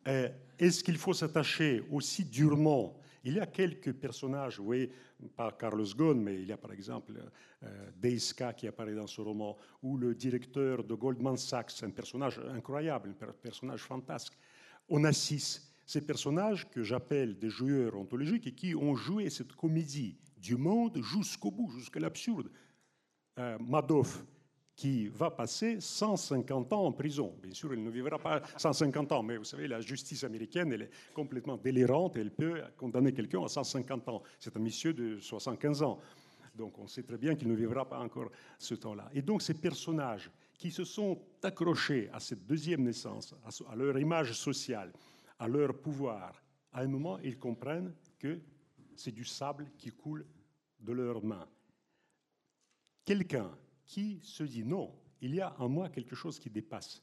[0.04, 3.00] Est-ce qu'il faut s'attacher aussi durement?
[3.22, 4.90] Il y a quelques personnages, oui,
[5.36, 7.12] pas Carlos Ghosn, mais il y a par exemple
[7.62, 12.40] euh, Deiska qui apparaît dans ce roman, ou le directeur de Goldman Sachs, un personnage
[12.54, 14.38] incroyable, un personnage fantasque.
[14.88, 20.56] Onassis, ces personnages que j'appelle des joueurs ontologiques et qui ont joué cette comédie du
[20.56, 22.50] monde jusqu'au bout, jusqu'à l'absurde.
[23.38, 24.24] Euh, Madoff,
[24.80, 27.34] qui va passer 150 ans en prison.
[27.42, 30.82] Bien sûr, il ne vivra pas 150 ans, mais vous savez, la justice américaine, elle
[30.82, 34.22] est complètement délirante, elle peut condamner quelqu'un à 150 ans.
[34.38, 35.98] C'est un monsieur de 75 ans.
[36.54, 39.10] Donc on sait très bien qu'il ne vivra pas encore ce temps-là.
[39.12, 43.34] Et donc ces personnages qui se sont accrochés à cette deuxième naissance,
[43.70, 44.94] à leur image sociale,
[45.38, 48.40] à leur pouvoir, à un moment, ils comprennent que
[48.96, 50.24] c'est du sable qui coule
[50.80, 51.46] de leurs mains.
[53.04, 53.50] Quelqu'un
[53.90, 57.02] qui se dit non, il y a en moi quelque chose qui dépasse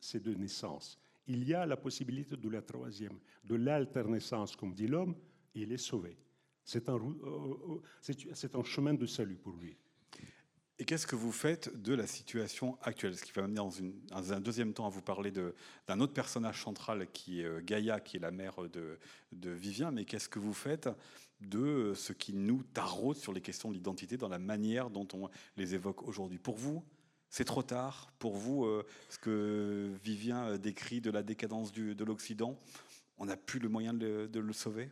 [0.00, 0.96] ces deux naissances.
[1.26, 5.16] Il y a la possibilité de la troisième, de l'alternaissance, comme dit l'homme,
[5.56, 6.16] et il est sauvé.
[6.62, 9.76] C'est un, euh, euh, un chemin de salut pour lui.
[10.80, 13.16] Et qu'est-ce que vous faites de la situation actuelle?
[13.16, 13.56] Ce qui va m'amener
[14.10, 17.98] dans, un deuxième temps à vous parler d'un autre personnage central qui est euh, Gaïa,
[17.98, 18.98] qui est la mère de,
[19.32, 19.90] de Vivien.
[19.90, 20.88] Mais qu'est-ce que vous faites
[21.40, 25.74] de ce qui nous taraude sur les questions d'identité dans la manière dont on les
[25.74, 26.38] évoque aujourd'hui?
[26.38, 26.84] Pour vous,
[27.28, 28.12] c'est trop tard.
[28.20, 32.56] Pour vous, euh, ce que Vivien euh, décrit de la décadence de l'Occident,
[33.18, 34.90] on n'a plus le moyen de, de le sauver?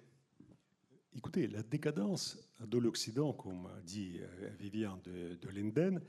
[1.17, 6.03] Écoutez, la décadence de l'Occident, comme dit euh, Vivian de, de Linden,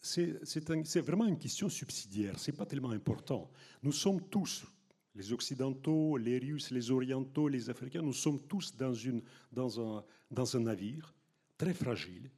[0.00, 3.50] c'est vraiment une question subsidiaire, ce n'est pas tellement important.
[3.82, 4.64] Nous sommes tous,
[5.16, 11.12] les Occidentaux, les Russes, les Orientaux, les Africains, nous sommes tous dans, un, navire
[11.58, 12.30] très fragile.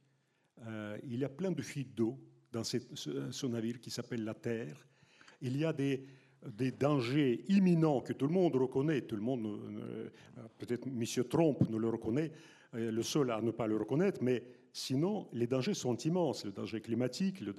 [0.65, 2.17] Euh, il y a plein de fuites d'eau
[2.51, 4.87] dans ce navire qui s'appelle la Terre.
[5.41, 6.03] Il y a des,
[6.47, 10.09] des dangers imminents que tout le monde reconnaît, tout le monde, euh,
[10.57, 11.03] peut-être M.
[11.29, 12.31] Trump ne le reconnaît,
[12.75, 16.45] euh, le seul à ne pas le reconnaître, mais sinon, les dangers sont immenses.
[16.45, 17.53] Le danger climatique, le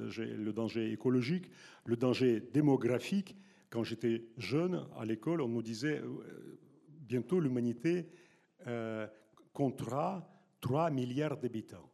[0.52, 1.50] danger, écologique,
[1.86, 3.36] le danger démographique.
[3.70, 8.08] Quand j'étais jeune, à l'école, on nous disait, euh, bientôt l'humanité
[9.52, 10.26] comptera
[10.62, 11.92] 3 milliards d'habitants.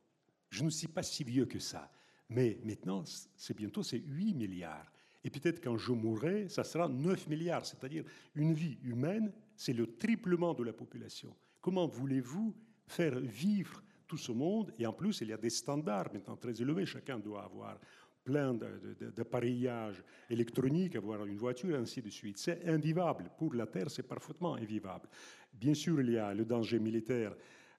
[0.51, 1.91] Je ne suis pas si vieux que ça.
[2.29, 3.03] Mais maintenant,
[3.35, 4.93] c'est bientôt c'est 8 milliards.
[5.25, 8.05] Et peut-être quand je mourrai, ça sera 9 milliards, c'est-à-dire
[8.35, 11.35] une vie humaine, c'est le triplement de la population.
[11.61, 12.55] Comment voulez-vous
[12.87, 14.73] faire vivre tout ce monde?
[14.79, 16.87] Et en plus, il y a des standards maintenant très élevés.
[16.87, 17.79] Chacun doit avoir
[18.25, 22.39] plein d'appareillages électroniques, avoir une voiture, ainsi de suite.
[22.39, 23.31] C'est invivable.
[23.37, 25.09] Pour la Terre, c'est parfaitement invivable.
[25.53, 27.35] Bien sûr, il y a le danger militaire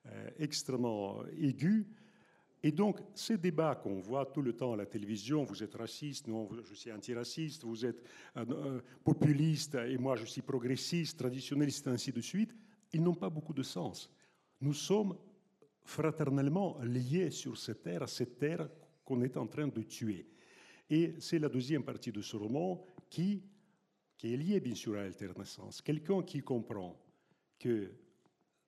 [0.08, 1.88] euh, extrêmement aigu,
[2.64, 6.28] et donc, ces débats qu'on voit tout le temps à la télévision, vous êtes raciste,
[6.28, 8.04] non, je suis antiraciste, vous êtes
[8.38, 12.56] euh, euh, populiste et moi je suis progressiste, traditionnaliste, ainsi de suite,
[12.94, 14.12] ils n'ont pas beaucoup de sens.
[14.60, 15.18] Nous sommes
[15.84, 18.70] fraternellement liés sur cette terre, cette terre
[19.04, 20.28] qu'on est en train de tuer.
[20.88, 23.42] Et c'est la deuxième partie de ce roman qui,
[24.18, 25.82] qui est liée bien sûr à l'alternaissance.
[25.82, 27.02] Quelqu'un qui comprend
[27.58, 27.92] que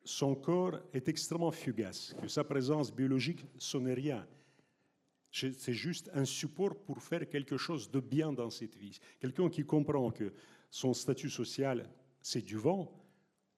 [0.03, 4.25] son corps est extrêmement fugace, que sa présence biologique, ce n'est rien.
[5.31, 8.99] C'est juste un support pour faire quelque chose de bien dans cette vie.
[9.19, 10.31] Quelqu'un qui comprend que
[10.69, 11.89] son statut social,
[12.21, 12.91] c'est du vent,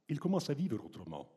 [0.07, 1.29] il commence à vivre autrement.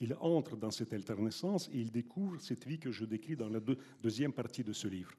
[0.00, 3.60] Il entre dans cette alternaissance et il découvre cette vie que je décris dans la
[4.02, 5.12] deuxième partie de ce livre.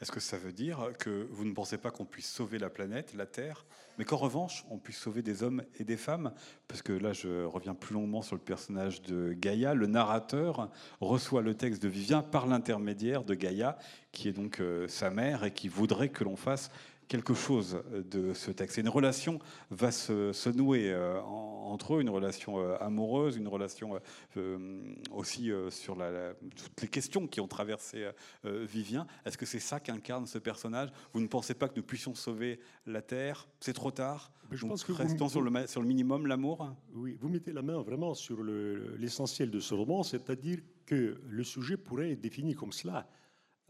[0.00, 3.14] Est-ce que ça veut dire que vous ne pensez pas qu'on puisse sauver la planète,
[3.14, 3.66] la Terre,
[3.98, 6.32] mais qu'en revanche, on puisse sauver des hommes et des femmes?
[6.68, 9.74] Parce que là, je reviens plus longuement sur le personnage de Gaïa.
[9.74, 13.78] Le narrateur reçoit le texte de Vivien par l'intermédiaire de Gaïa,
[14.12, 16.70] qui est donc euh, sa mère et qui voudrait que l'on fasse
[17.10, 18.78] quelque chose de ce texte.
[18.78, 23.98] Et une relation va se, nouer euh, entre eux, une relation euh, amoureuse, une relation
[24.36, 28.08] euh, aussi sur la, toutes les questions qui ont traversé
[28.44, 29.08] Vivien.
[29.26, 30.90] Est-ce que c'est ça qu'incarne ce personnage?
[31.12, 33.48] Vous ne pensez pas que nous puissions sauver la Terre?
[33.58, 34.30] C'est trop tard.
[34.52, 36.72] Je pense que restons sur, le, sur le minimum, l'amour.
[36.94, 41.76] Oui, vous mettez la main vraiment sur l'essentiel de ce roman, c'est-à-dire que le sujet
[41.76, 43.08] pourrait être défini comme cela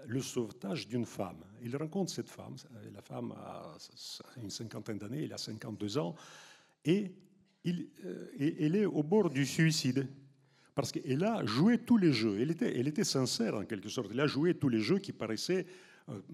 [0.06, 1.42] le sauvetage d'une femme.
[1.62, 2.56] Il rencontre cette femme,
[2.92, 3.76] la femme a
[4.42, 6.14] une cinquantaine d'années, elle a 52 ans,
[6.84, 7.12] et,
[7.64, 10.08] il, euh, elle est au bord du suicide.
[10.74, 12.40] Parce qu'elle a joué tous les jeux.
[12.40, 14.08] Elle était, elle était sincère en quelque sorte.
[14.12, 15.66] Elle a joué tous les jeux qui paraissaient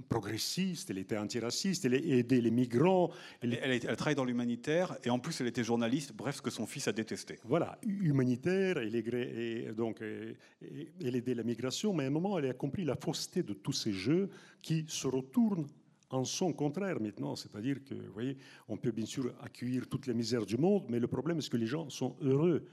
[0.08, 3.10] progressiste, elle était antiraciste, elle aidait les migrants.
[3.40, 6.50] Elle, elle, elle travaille dans l'humanitaire et en plus elle était journaliste, bref, ce que
[6.50, 7.38] son fils a détesté.
[7.44, 12.54] Voilà, humanitaire, elle, est, donc, elle aidait la migration, mais à un moment elle a
[12.54, 14.30] compris la fausseté de tous ces jeux
[14.62, 15.66] qui se retournent
[16.10, 17.36] en son contraire maintenant.
[17.36, 18.36] C'est-à-dire que, vous voyez,
[18.68, 21.56] on peut bien sûr accueillir toute la misère du monde, mais le problème est que
[21.56, 22.66] les gens sont heureux?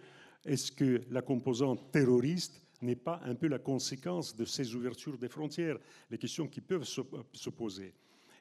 [0.46, 5.30] Est-ce que la composante terroriste n'est pas un peu la conséquence de ces ouvertures des
[5.30, 5.78] frontières,
[6.10, 7.94] les questions qui peuvent se, poser.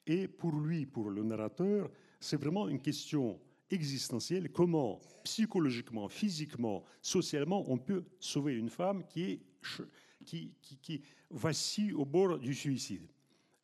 [0.07, 7.65] Et pour lui, pour le narrateur, c'est vraiment une question existentielle, comment psychologiquement, physiquement, socialement,
[7.71, 9.41] on peut sauver une femme qui est
[10.25, 13.09] qui, qui, vacille au bord du suicide.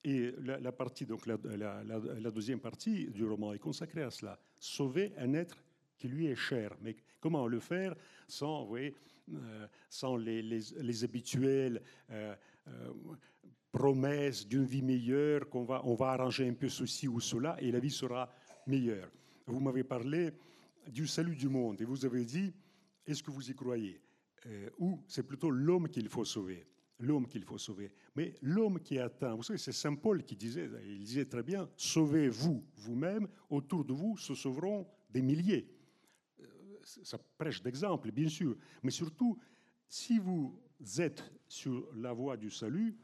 [0.04, 4.38] Et la, partie, donc la, la, deuxième partie du roman est consacrée à cela.
[4.58, 5.62] Sauver un être
[5.98, 6.74] qui lui est cher.
[6.80, 7.94] Mais comment le faire
[8.26, 8.94] sans, vous voyez,
[9.34, 12.34] euh, sans les, les, habituelles euh,
[12.68, 12.92] euh,
[13.70, 17.70] promesses d'une vie meilleure, qu'on va, on va arranger un peu ceci ou cela et
[17.70, 18.32] la vie sera
[18.66, 19.10] meilleure.
[19.46, 20.30] Vous m'avez parlé
[20.86, 22.52] du salut du monde et vous avez dit,
[23.06, 24.00] est-ce que vous y croyez?
[24.78, 26.66] Ou c'est plutôt l'homme qu'il faut sauver
[27.00, 27.92] l'homme qu'il faut sauver.
[28.16, 31.42] Mais l'homme qui est atteint, vous savez, c'est Saint Paul qui disait, il disait très
[31.42, 35.68] bien, sauvez-vous vous-même, autour de vous se sauveront des milliers
[37.02, 39.38] ça prêche d'exemple, bien sûr, mais surtout,
[39.86, 40.58] si vous
[40.98, 42.96] êtes sur la voie du salut,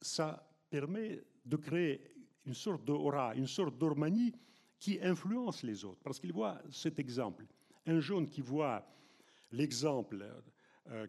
[0.00, 2.00] ça permet de créer
[2.46, 4.32] une sorte d'aura, une sorte d'ormanie
[4.78, 7.46] qui influence les autres, parce qu'il voit cet exemple.
[7.86, 8.86] Un jeune qui voit
[9.50, 10.24] l'exemple
[10.88, 11.06] euh,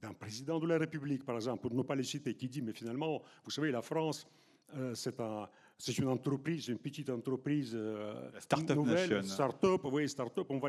[0.00, 2.72] d'un président de la République, par exemple, pour ne pas le citer, qui dit, mais
[2.72, 4.26] finalement, vous savez, la France,
[4.74, 5.48] euh, c'est un,
[5.82, 10.68] c'est une entreprise, une petite entreprise euh, start-up nouvelle, start-up, oui, start-up, on va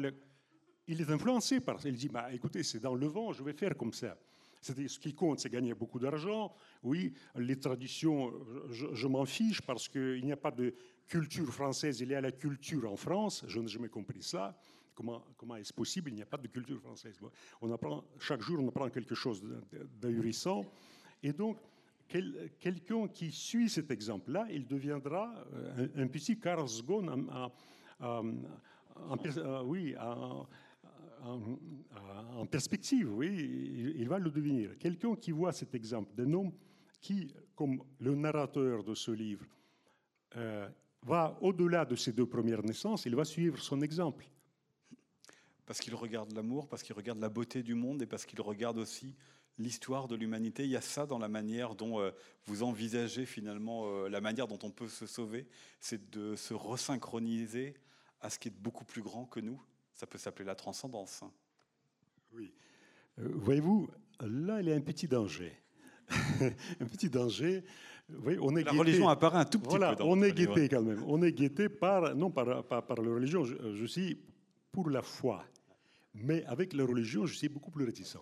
[0.87, 1.87] Il est influencé par ça.
[1.87, 4.17] Il dit, bah, écoutez, c'est dans le vent, je vais faire comme ça.
[4.59, 6.55] C'est ce qui compte, c'est gagner beaucoup d'argent.
[6.81, 8.33] Oui, les traditions,
[8.71, 10.73] je, m'en fiche parce qu'il n'y a pas de
[11.07, 13.43] culture française, il y a la culture en France.
[13.47, 14.57] Je n'ai jamais compris ça.
[14.95, 16.09] Comment, comment est-ce possible?
[16.09, 17.19] Il n'y a pas de culture française.
[17.61, 19.43] On apprend, chaque jour, on apprend quelque chose
[20.01, 20.65] d'ahurissant.
[21.21, 21.59] Et donc,
[22.59, 26.67] quelqu'un qui suit cet exemple-là, il deviendra euh, un, petit Carl
[29.65, 30.47] oui, en,
[32.45, 34.77] perspective, oui, il, va le devenir.
[34.77, 36.51] Quelqu'un qui voit cet exemple d'un homme
[36.99, 39.45] qui, comme le narrateur de ce livre,
[40.35, 40.67] euh,
[41.01, 44.25] va au-delà de ses deux premières naissances, il va suivre son exemple.
[45.65, 48.77] Parce qu'il regarde l'amour, parce qu'il regarde la beauté du monde et parce qu'il regarde
[48.77, 49.15] aussi
[49.57, 50.63] l'histoire de l'humanité.
[50.63, 52.11] Il y a ça dans la manière dont euh,
[52.45, 55.47] vous envisagez finalement euh, la manière dont on peut se sauver,
[55.79, 57.75] c'est de se resynchroniser
[58.21, 59.61] à ce qui est beaucoup plus grand que nous.
[59.93, 61.23] Ça peut s'appeler la transcendance.
[62.31, 62.53] Oui.
[63.19, 63.89] Euh, voyez-vous,
[64.21, 65.53] là, il y a un petit danger.
[66.09, 67.63] un petit danger.
[68.41, 70.03] on est la religion apparaît un tout petit voilà, peu.
[70.03, 71.03] on est guetté quand même.
[71.07, 74.19] On est guetté par, non par, par, par la religion, je, je, suis
[74.71, 75.45] pour la foi.
[76.13, 78.17] Mais avec la religion, je suis beaucoup plus réticent.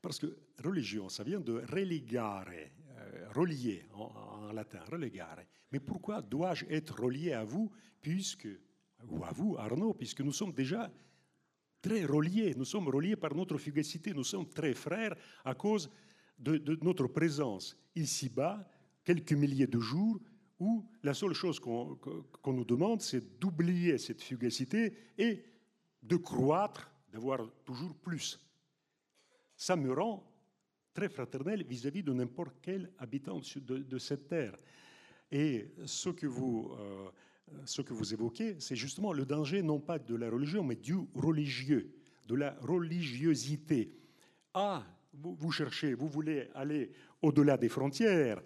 [0.00, 5.40] Parce que religion, ça vient de religare, euh, relier en, latin, religare.
[5.72, 8.48] Mais pourquoi dois-je être relié à vous, puisque,
[9.08, 10.90] ou à vous, Arnaud, puisque nous sommes déjà
[11.82, 15.90] très reliés, nous sommes reliés par notre fugacité, nous sommes très frères à cause
[16.38, 18.68] de, notre présence ici-bas,
[19.04, 20.20] quelques milliers de jours,
[20.60, 25.44] où la seule chose qu'on nous demande, c'est d'oublier cette fugacité et
[26.02, 28.40] de croître, d'avoir toujours plus
[29.58, 30.24] ça me rend
[30.94, 34.56] très fraternel vis-à-vis de n'importe quel habitant de, cette terre.
[35.30, 37.10] Et ce que vous, euh,
[37.64, 40.96] ce que vous évoquez, c'est justement le danger non pas de la religion, mais du
[41.14, 41.92] religieux,
[42.26, 43.92] de la religiosité.
[44.54, 48.40] Ah, vous, vous cherchez, vous voulez aller au-delà des frontières.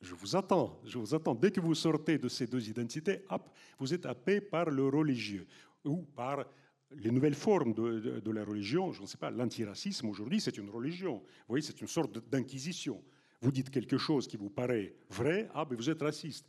[0.00, 1.36] Je vous attends, je vous attends.
[1.36, 5.46] Dès que vous sortez de ces deux identités, hop, vous êtes happé par le religieux
[5.84, 6.44] ou par
[6.90, 11.16] les nouvelles formes de, la religion, je ne sais pas, l'antiracisme aujourd'hui, c'est une religion.
[11.18, 13.02] Vous voyez, c'est une sorte d'inquisition.
[13.40, 16.48] Vous dites quelque chose qui vous paraît vrai, ah, ben vous êtes raciste.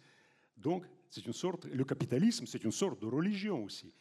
[0.57, 3.93] Donc, c'est une sorte, le capitalisme, c'est une sorte de religion aussi.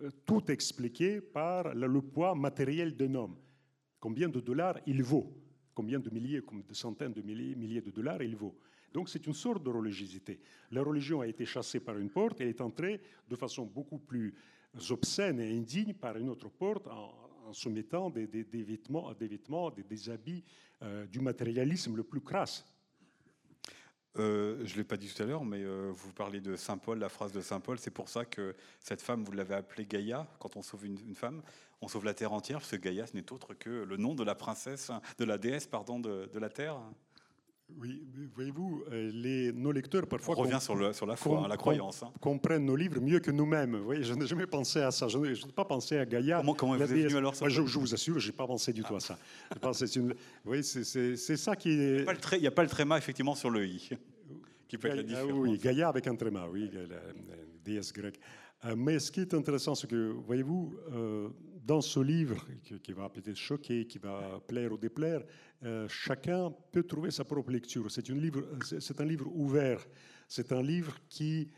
[0.00, 3.36] Euh, tout expliqué par le poids matériel d'un homme.
[4.00, 5.32] Combien de dollars il vaut?
[5.74, 8.56] Combien de milliers, de centaines de milliers, milliers de dollars il vaut?
[8.92, 10.40] Donc c'est une sorte de religiosité.
[10.70, 14.34] La religion a été chassée par une porte, elle est entrée de façon beaucoup plus
[14.90, 17.12] obscènes et indignes par une autre porte en,
[17.52, 20.42] soumettant des, des, des, vêtements, des, habits
[20.82, 22.64] euh, du matérialisme le plus crasse.
[24.18, 26.78] Euh, je ne l'ai pas dit tout à l'heure, mais euh, vous parlez de Saint
[26.78, 27.78] Paul, la phrase de Saint Paul.
[27.78, 30.26] C'est pour ça que cette femme, vous l'avez appelée Gaïa.
[30.38, 31.42] Quand on sauve une, femme,
[31.80, 34.24] on sauve la terre entière, parce que Gaïa, ce n'est autre que le nom de
[34.24, 36.78] la princesse, de la déesse, pardon, de la terre.
[37.80, 38.02] Oui,
[38.34, 40.34] voyez-vous, euh, nos lecteurs parfois.
[40.38, 42.02] On revient sur, le, sur la foi, la croyance.
[42.02, 42.12] Hein.
[42.20, 43.76] Comprennent nos livres mieux que nous-mêmes.
[43.76, 45.08] Vous je n'ai jamais pensé à ça.
[45.08, 46.38] Je n'ai pas pensé à Gaïa.
[46.38, 48.82] Comment, comment vous êtes venu alors ça je, vous assure, je n'ai pas pensé du
[48.82, 49.18] tout à ça.
[50.62, 52.06] c'est ça qui est.
[52.32, 53.90] Il n'y a, pas le tréma, effectivement, sur le i.
[54.68, 55.32] qui peut être la différence.
[55.34, 56.96] oui, Gaïa avec un tréma, oui, la,
[57.62, 58.18] déesse grecque.
[58.64, 61.28] Euh, mais ce qui est intéressant, c'est que, voyez-vous, euh,
[61.64, 62.44] dans ce livre,
[62.82, 65.22] qui, va peut-être choquer, qui va plaire ou déplaire,
[65.62, 67.90] euh, chacun peut trouver sa propre lecture.
[67.90, 68.14] C'est un
[69.04, 69.86] livre, ouvert.
[70.26, 71.48] C'est un livre qui,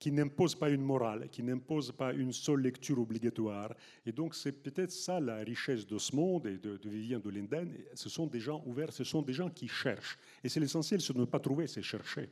[0.00, 3.74] qui n'impose pas une morale, qui n'impose pas une seule lecture obligatoire.
[4.06, 7.28] Et donc c'est peut-être ça la richesse de ce monde et de, de Vivien de
[7.28, 7.70] Linden.
[7.94, 10.18] Ce sont des gens ouverts, ce sont des gens qui cherchent.
[10.42, 12.30] Et c'est l'essentiel, c'est de ne pas trouver, c'est chercher.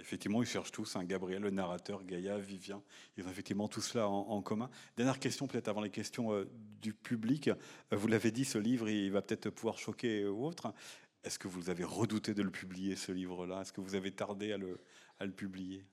[0.00, 2.82] Effectivement, ils cherchent tous, hein, Gabriel, le narrateur, Gaïa, Vivien,
[3.16, 4.70] ils ont effectivement tout cela en, commun.
[4.96, 6.48] Dernière question, peut-être avant les questions euh,
[6.80, 7.48] du public.
[7.48, 10.72] Euh, vous l'avez dit, ce livre, il va peut-être pouvoir choquer ou autre.
[11.22, 13.60] Est-ce que vous avez redouté de le publier, ce livre-là?
[13.60, 15.84] Est-ce que vous avez tardé à le, publier?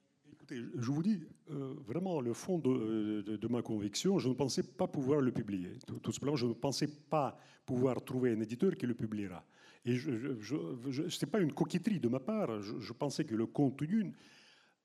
[0.49, 1.19] Je vous dis
[1.51, 5.77] euh, vraiment le fond de, de, ma conviction, je ne pensais pas pouvoir le publier.
[5.85, 9.43] Tout, tout simplement, je ne pensais pas pouvoir trouver un éditeur qui le publiera.
[9.87, 14.13] Et ce n'est pas une coquetterie de ma part, je, pensais que le contenu...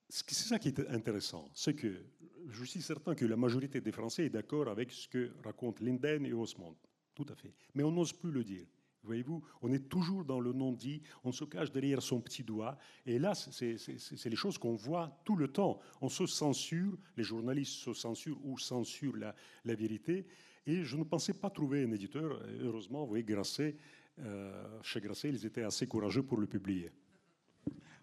[0.09, 2.05] C'est ça qui est intéressant, c'est que
[2.49, 6.27] je suis certain que la majorité des Français est d'accord avec ce que racontent Linden
[6.27, 6.77] et Osmond.
[7.15, 7.53] Tout à fait.
[7.75, 8.67] Mais on n'ose plus le dire.
[9.05, 12.79] Voyez-vous, on est toujours dans le non-dit, on se cache derrière son petit doigt.
[13.05, 15.81] Et là, c'est les choses qu'on voit tout le temps.
[16.01, 19.35] On se censure, les journalistes se censurent ou censurent la,
[19.65, 20.27] la vérité.
[20.67, 22.41] Et je ne pensais pas trouver un éditeur.
[22.61, 23.77] Heureusement, vous voyez, Grasset,
[24.83, 26.93] chez Grasset, ils étaient assez courageux pour le publier.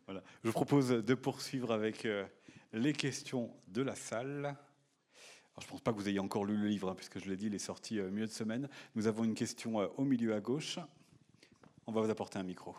[0.06, 0.24] Voilà.
[0.44, 2.26] Je vous propose de poursuivre avec euh,
[2.74, 4.58] les questions de la salle
[5.60, 7.38] je ne pense pas que vous ayez encore lu le livre, hein, puisque je l'ai
[7.38, 8.70] dit, il est sorti euh, milieu de semaine.
[8.96, 10.80] Nous avons une question euh, au milieu à gauche.
[11.88, 12.76] On va vous apporter un micro.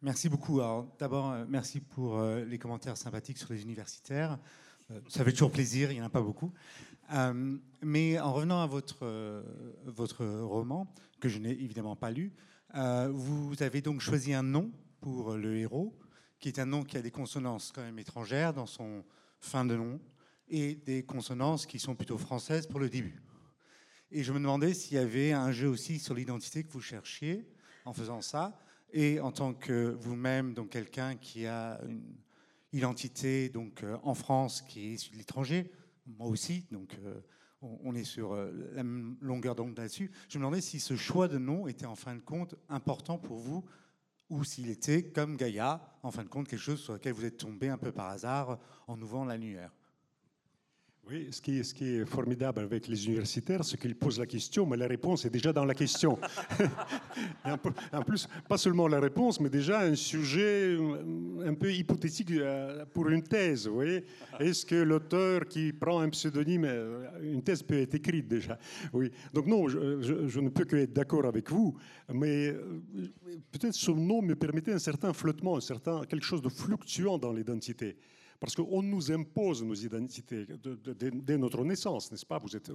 [0.00, 0.60] Merci beaucoup.
[0.98, 4.38] D'abord, euh, merci pour les commentaires sympathiques sur les universitaires.
[5.08, 6.52] Ça fait toujours plaisir, il n'y en a pas beaucoup.
[7.82, 9.44] Mais en revenant à votre,
[9.84, 12.32] votre roman, que je n'ai évidemment pas lu,
[12.74, 15.94] vous avez donc choisi un nom pour le héros,
[16.38, 19.04] qui est un nom qui a des consonances quand même étrangères dans son
[19.40, 20.00] fin de nom
[20.48, 23.22] et des consonances qui sont plutôt françaises pour le début.
[24.10, 27.46] Et je me demandais s'il y avait un jeu aussi sur l'identité que vous cherchiez
[27.84, 28.58] en faisant ça,
[28.92, 32.14] et en tant que vous-même, donc quelqu'un qui a une
[32.72, 35.72] identité donc euh, en France qui est issue de l'étranger,
[36.06, 37.20] moi aussi, donc euh,
[37.60, 40.10] on est sur euh, la même longueur d'onde là-dessus.
[40.28, 43.38] Je me demandais si ce choix de nom était en fin de compte important pour
[43.38, 43.64] vous
[44.30, 47.36] ou s'il était, comme Gaïa, en fin de compte, quelque chose sur lequel vous êtes
[47.36, 49.70] tombé un peu par hasard en ouvrant la lumière.
[51.10, 54.26] Oui, ce qui, est, ce qui, est, formidable avec les universitaires, c'est qu'ils posent la
[54.26, 56.16] question, mais la réponse est déjà dans la question.
[57.44, 60.78] en plus, pas seulement la réponse, mais déjà un sujet
[61.44, 63.66] un peu hypothétique euh, pour une thèse.
[63.66, 64.04] Vous voyez
[64.38, 68.56] Est-ce que l'auteur qui prend un pseudonyme, euh, une thèse peut être écrite déjà?
[68.92, 69.10] Oui.
[69.34, 71.76] Donc non, je, je ne peux que être d'accord avec vous,
[72.14, 72.80] mais euh,
[73.50, 77.32] peut-être ce nom me permettait un certain flottement, un certain, quelque chose de fluctuant dans
[77.32, 77.96] l'identité.
[78.42, 80.44] Parce qu'on nous impose nos identités
[81.14, 82.38] dès notre naissance, n'est-ce pas?
[82.38, 82.72] Vous êtes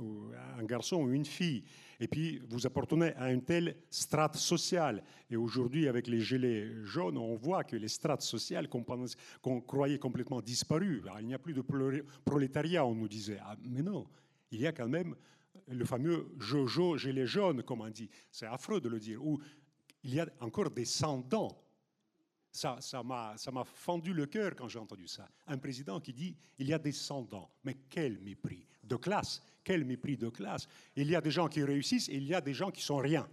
[0.58, 1.66] un garçon ou une fille,
[2.00, 5.04] et puis vous appartenez à une telle strate sociale.
[5.30, 10.40] Et aujourd'hui, avec les gilets jaunes, on voit que les strates sociales qu'on croyait complètement
[10.40, 11.64] disparues, il n'y a plus de
[12.24, 13.40] prolétariat, on nous disait.
[13.44, 14.08] Ah, mais non,
[14.52, 15.18] il y a quand même
[15.68, 18.10] le fameux Jojo gilet jaune, comme on dit.
[18.32, 19.22] C'est affreux de le dire.
[19.22, 19.38] Où
[20.02, 21.62] il y a encore des sans-dents
[22.52, 25.30] ça, ça m'a fendu le cœur quand j'ai entendu ça.
[25.46, 27.52] Un président qui dit il y a des descendants.
[27.64, 31.64] Mais quel mépris de classe Quel mépris de classe Il y a des gens qui
[31.64, 33.28] réussissent et il y a des gens qui sont rien.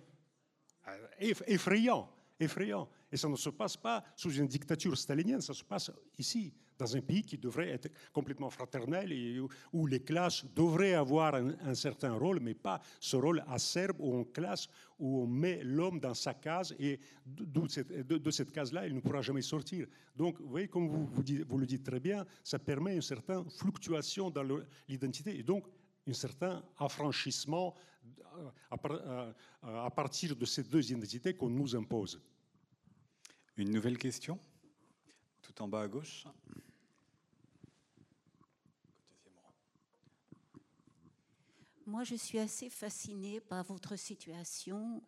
[0.88, 1.08] Euh,
[1.46, 2.88] effrayant, effrayant.
[3.10, 6.96] Et ça ne se passe pas sous une dictature stalinienne, ça se passe ici, dans
[6.96, 9.40] un pays qui devrait être complètement fraternel et
[9.72, 14.24] où les classes devraient avoir un, certain rôle, mais pas ce rôle acerbe où on
[14.24, 14.68] classe,
[14.98, 19.42] où on met l'homme dans sa case et de, cette case-là, il ne pourra jamais
[19.42, 19.86] sortir.
[20.16, 24.44] Donc, vous voyez, comme vous, le dites très bien, ça permet une certaine fluctuation dans
[24.88, 25.66] l'identité et donc
[26.06, 27.74] un certain affranchissement
[28.84, 32.20] euh, à partir de ces deux identités qu'on nous impose.
[33.56, 34.38] Une nouvelle question?
[35.60, 36.26] En bas à gauche.
[41.86, 45.02] Moi, je suis assez fascinée par votre situation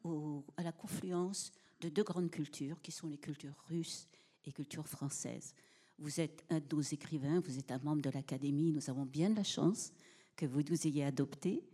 [0.57, 4.09] à la confluence de deux grandes cultures, qui sont les cultures russes
[4.45, 5.55] et culture française.
[5.99, 9.31] Vous êtes un de nos écrivains, vous êtes un membre de l'Académie, nous avons bien
[9.31, 9.93] la chance
[10.37, 11.65] que vous nous ayez adopté.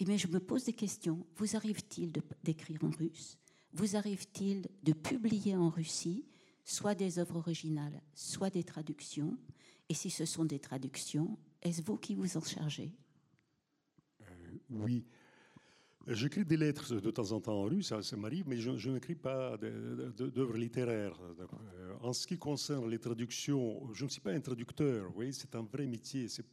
[0.00, 1.26] Et mais je me pose des questions.
[1.36, 2.12] Vous arrive-t-il
[2.44, 3.38] d'écrire en russe?
[3.72, 6.27] Vous arrive-t-il de publier en Russie?
[6.68, 9.38] Soit des œuvres originales, soit des traductions
[9.88, 12.92] Et si ce sont des traductions, est-ce vous qui vous en chargez?
[14.68, 15.06] Oui.
[16.06, 19.56] J'écris des lettres de temps en temps en russe, ça, m'arrive, mais je, n'écris pas
[19.56, 21.18] d'œuvres littéraires.
[21.22, 25.62] Euh, en ce qui concerne les traductions, je ne suis pas un traducteur, c'est un
[25.62, 26.46] vrai métier, c'est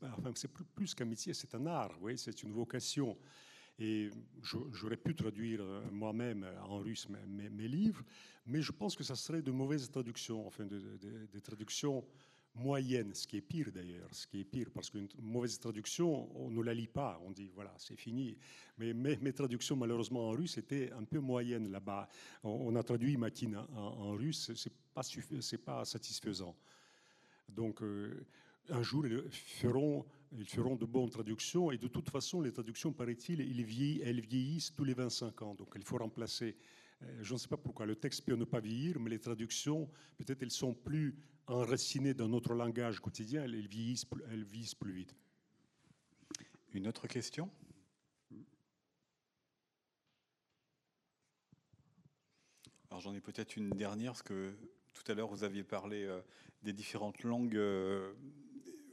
[0.76, 3.18] plus qu'un métier, c'est un art, c'est une vocation.
[3.78, 4.10] Et
[4.72, 8.04] j'aurais pu traduire euh, moi-même en russe mes, livres,
[8.46, 12.06] mais je pense que ça serait de mauvaises traductions, enfin des traductions
[12.56, 16.50] moyenne, ce qui est pire d'ailleurs, ce qui est pire, parce qu'une mauvaise traduction, on
[16.50, 18.38] ne la lit pas, on dit voilà, c'est fini.
[18.78, 22.08] Mais mes, traductions, malheureusement, en russe, étaient un peu moyennes là-bas.
[22.44, 25.02] On, a traduit Makina en, russe, c'est pas,
[25.66, 26.56] pas satisfaisant.
[27.50, 28.26] Donc, euh,
[28.70, 34.22] un jour, ils feront, de bonnes traductions, et de toute façon, les traductions, paraît-il, elles
[34.22, 36.56] vieillissent tous les 25 ans, donc il faut remplacer.
[37.04, 39.90] Euh, je ne sais pas pourquoi le texte peut ne pas vieillir, mais les traductions,
[40.18, 41.16] peut-être elles sont plus
[41.48, 45.16] enracinées dans notre langage quotidien, elles vieillissent, elles vieillissent plus vite.
[46.74, 47.50] Une autre question?
[52.90, 54.54] Alors j'en ai peut-être une dernière, parce que
[54.94, 56.22] tout à l'heure vous aviez parlé euh,
[56.64, 58.14] des différentes langues euh,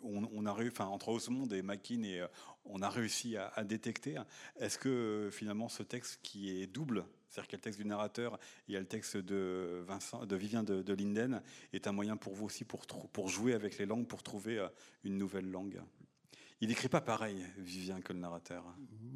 [0.02, 2.24] on, a entre Osmond et Mackin, et,
[2.64, 4.16] on a réussi à, détecter.
[4.56, 7.86] Est-ce que finalement ce texte qui est double, c'est-à-dire qu'il y a le texte du
[7.86, 8.38] narrateur et
[8.68, 11.42] il y a le texte de, Vincent, de Vivien de, Linden,
[11.72, 14.68] est un moyen pour vous aussi pour, pour jouer avec les langues, pour trouver euh,
[15.04, 15.80] une nouvelle langue?
[16.62, 18.64] Il n'écrit pas pareil, Vivien, que le narrateur.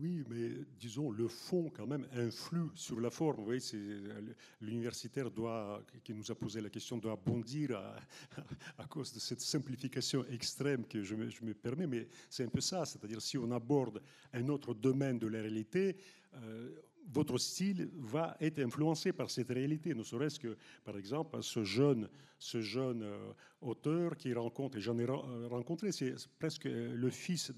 [0.00, 3.36] Oui, mais disons, le fond, quand même, influe sur la forme.
[3.36, 3.60] Vous voyez,
[4.60, 7.80] l'universitaire doit, qui nous a posé la question doit bondir
[8.78, 12.48] à, cause de cette simplification extrême que je me, je me permets, mais c'est un
[12.48, 12.84] peu ça.
[12.84, 15.98] C'est-à-dire, si on aborde un autre domaine de la réalité,
[16.34, 16.74] euh,
[17.12, 22.08] votre style va être influencé par cette réalité, ne serait-ce que, par exemple, ce jeune,
[22.38, 27.52] ce jeune euh, auteur qui rencontre, et j'en ai euh, rencontré, c'est presque le fils,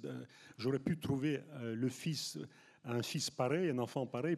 [0.56, 2.38] j'aurais pu trouver le fils,
[2.84, 4.36] un fils pareil, un enfant pareil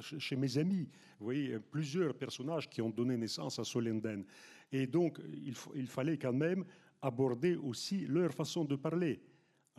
[0.00, 0.88] chez mes amis.
[1.18, 4.24] Vous voyez, plusieurs personnages qui ont donné naissance à Solenden.
[4.70, 6.64] Et donc, il, il fallait quand même
[7.00, 9.20] aborder aussi leur façon de parler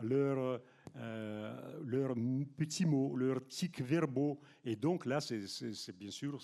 [0.02, 0.60] leurs
[0.96, 2.14] euh, leur
[2.56, 4.40] petits mots, leurs tics verbaux.
[4.64, 6.38] Et donc là, c'est bien sûr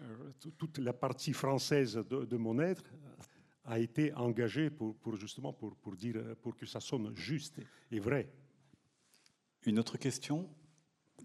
[0.00, 2.84] euh, toute la partie française de, mon être
[3.64, 7.60] a été engagée pour, pour justement pour, pour, dire, pour que ça sonne juste
[7.90, 8.30] et vrai.
[9.66, 10.48] Une autre question?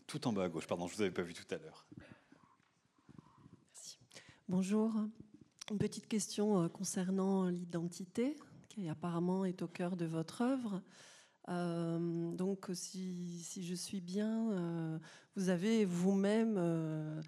[0.07, 1.86] Tout en bas à gauche, pardon, je ne vous avais pas vu tout à l'heure.
[3.72, 3.99] Merci.
[4.49, 4.91] Bonjour.
[5.72, 8.36] Une petite question euh, concernant l'identité,
[8.68, 10.82] qui apparemment est au cœur de votre œuvre.
[11.50, 15.00] Euh, donc, si, je suis bien, euh,
[15.36, 17.22] vous avez vous-même, euh,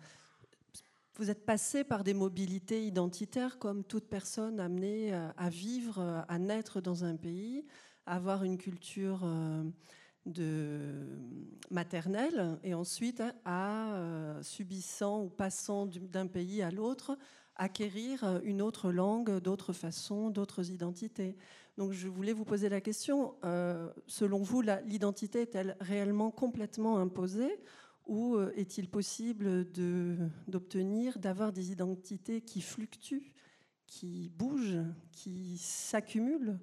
[1.16, 6.82] vous êtes passé par des mobilités identitaires comme toute personne amenée à vivre, à naître
[6.82, 7.66] dans un pays,
[8.06, 9.26] à avoir une culture
[11.72, 17.18] maternelle et ensuite à, subissant ou passant d'un pays à l'autre,
[17.56, 21.38] acquérir une autre langue, d'autres façons, d'autres identités.
[21.78, 27.60] Donc je voulais vous poser la question, euh, selon vous, l'identité est-elle réellement complètement imposée
[28.08, 29.66] ou euh, est-il possible
[30.48, 33.34] d'obtenir, d'avoir des identités qui fluctuent,
[33.88, 36.58] qui bougent, qui s'accumulent?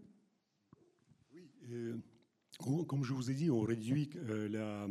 [1.35, 2.87] Oui.
[2.87, 4.87] comme je vous ai dit, on réduit euh,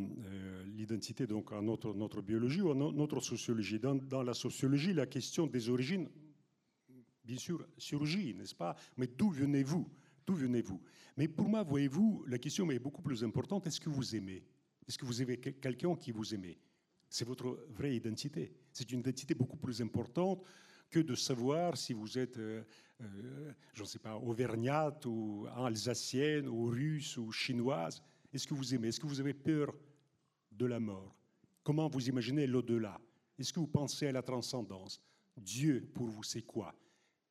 [0.75, 3.79] l'identité donc à notre, biologie ou à notre sociologie.
[3.79, 6.09] Dans, la sociologie, la question des origines,
[7.25, 8.75] bien sûr, surgit, n'est-ce pas?
[8.97, 9.87] Mais d'où venez-vous?
[10.25, 10.81] D'où venez-vous?
[11.17, 13.67] Mais pour moi, voyez-vous, la question est beaucoup plus importante.
[13.67, 14.43] Est-ce que vous aimez?
[14.87, 16.57] Est-ce que vous avez quelqu'un qui vous aimez
[17.09, 18.53] C'est votre vraie identité.
[18.71, 20.43] C'est une identité beaucoup plus importante
[20.89, 22.63] que de savoir si vous êtes, euh,
[23.01, 28.01] euh, je ne sais pas, auvergnate ou alsacienne ou russe ou chinoise.
[28.33, 28.89] Est-ce que vous aimez?
[28.89, 29.73] Est-ce que vous avez peur
[30.51, 31.15] de la mort?
[31.63, 32.99] Comment vous imaginez l'au-delà?
[33.37, 35.01] Est-ce que vous pensez à la transcendance?
[35.37, 36.75] Dieu, pour vous, c'est quoi?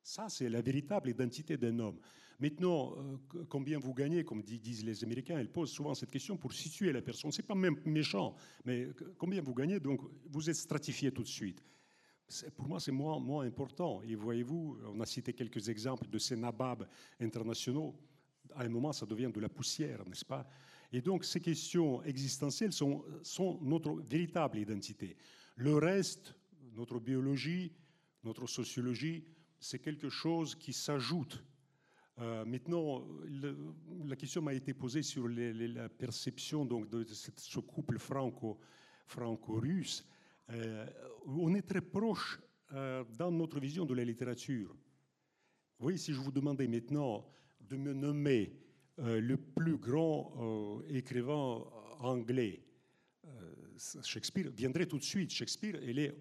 [0.03, 1.99] Ça, c'est la véritable identité d'un homme.
[2.41, 6.53] Maintenant, euh, combien vous gagnez, comme disent les Américains, ils posent souvent cette question pour
[6.53, 7.31] situer la personne.
[7.31, 8.35] Ce n'est pas même méchant,
[8.65, 8.87] mais
[9.19, 11.63] combien vous gagnez, donc vous êtes stratifié tout de suite.
[12.55, 14.01] Pour moi, c'est moins, moins important.
[14.01, 16.87] Et voyez-vous, on a cité quelques exemples de ces nababs
[17.19, 17.95] internationaux.
[18.55, 20.47] À un moment, ça devient de la poussière, n'est-ce pas?
[20.91, 25.15] Et donc, ces questions existentielles sont, sont notre véritable identité.
[25.57, 26.33] Le reste,
[26.73, 27.71] notre biologie,
[28.23, 29.25] notre sociologie,
[29.59, 31.43] c'est quelque chose qui s'ajoute
[32.19, 33.07] euh, maintenant,
[34.05, 38.59] la question m'a été posée sur la perception donc, de ce couple franco,
[39.07, 40.05] franco-russe.
[40.49, 40.85] Euh,
[41.25, 42.39] on est très proche
[42.73, 44.69] euh, dans notre vision de la littérature.
[45.79, 47.25] Vous voyez, si je vous demandais maintenant
[47.59, 48.57] de me nommer
[48.97, 51.63] le plus grand écrivain
[52.01, 52.61] anglais,
[54.03, 55.31] Shakespeare viendrait tout de suite.
[55.31, 56.15] Shakespeare, il est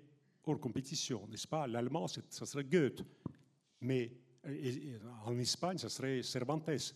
[0.44, 1.66] hors compétition, n'est-ce pas?
[1.66, 3.04] L'allemand, ça serait Goethe.
[3.82, 4.12] Mais
[5.24, 6.94] en Espagne, ça serait Cervantes,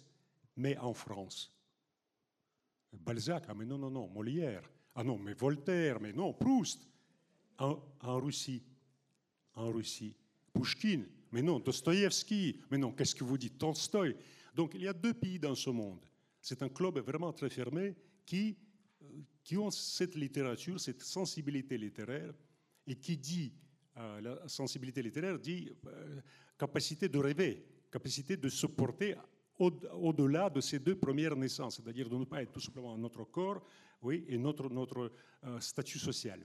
[0.56, 1.52] mais en France.
[2.92, 6.88] Balzac, ah mais non, non, non, Molière, ah non, mais Voltaire, mais non, Proust.
[7.56, 7.78] En,
[8.18, 8.64] Russie,
[9.54, 10.16] en Russie,
[10.52, 14.16] Pushkin, mais non, Dostoïevski, mais non, qu'est-ce que vous dites, Tolstoï.
[14.54, 16.04] Donc il y a deux pays dans ce monde.
[16.40, 17.94] C'est un club vraiment très fermé
[18.26, 18.56] qui,
[19.02, 19.06] euh,
[19.44, 22.34] qui ont cette littérature, cette sensibilité littéraire,
[22.86, 23.52] et qui dit,
[23.96, 26.20] euh, la sensibilité littéraire dit euh,
[26.58, 29.14] capacité de rêver, capacité de se porter
[29.58, 33.62] au-delà de ces deux premières naissances, c'est-à-dire de ne pas être tout simplement notre corps
[34.02, 35.12] oui, et notre, notre
[35.60, 36.44] statut social.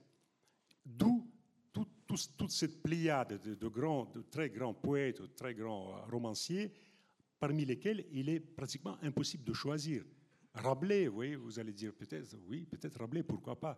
[0.86, 1.28] D'où
[1.72, 6.72] toute cette pléiade de, grands, de très grands poètes, de très grands romanciers,
[7.40, 10.04] parmi lesquels il est pratiquement impossible de choisir.
[10.54, 13.78] Rabelais, oui, vous allez dire peut-être, oui, peut-être Rabelais, pourquoi pas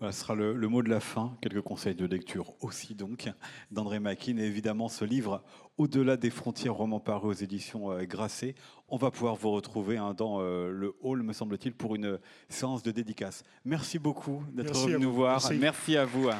[0.00, 1.36] ce sera le, mot de la fin.
[1.40, 3.30] Quelques conseils de lecture aussi, donc,
[3.70, 4.36] d'André Makin.
[4.38, 5.42] Et évidemment, ce livre,
[5.76, 8.54] Au-delà des frontières, roman paru aux éditions euh, Grasset.
[8.88, 12.18] On va pouvoir vous retrouver hein, dans euh, le hall, me semble-t-il, pour une
[12.48, 13.42] séance de dédicace.
[13.64, 15.40] Merci beaucoup d'être venu nous voir.
[15.52, 16.28] Merci à vous.
[16.28, 16.38] Hein.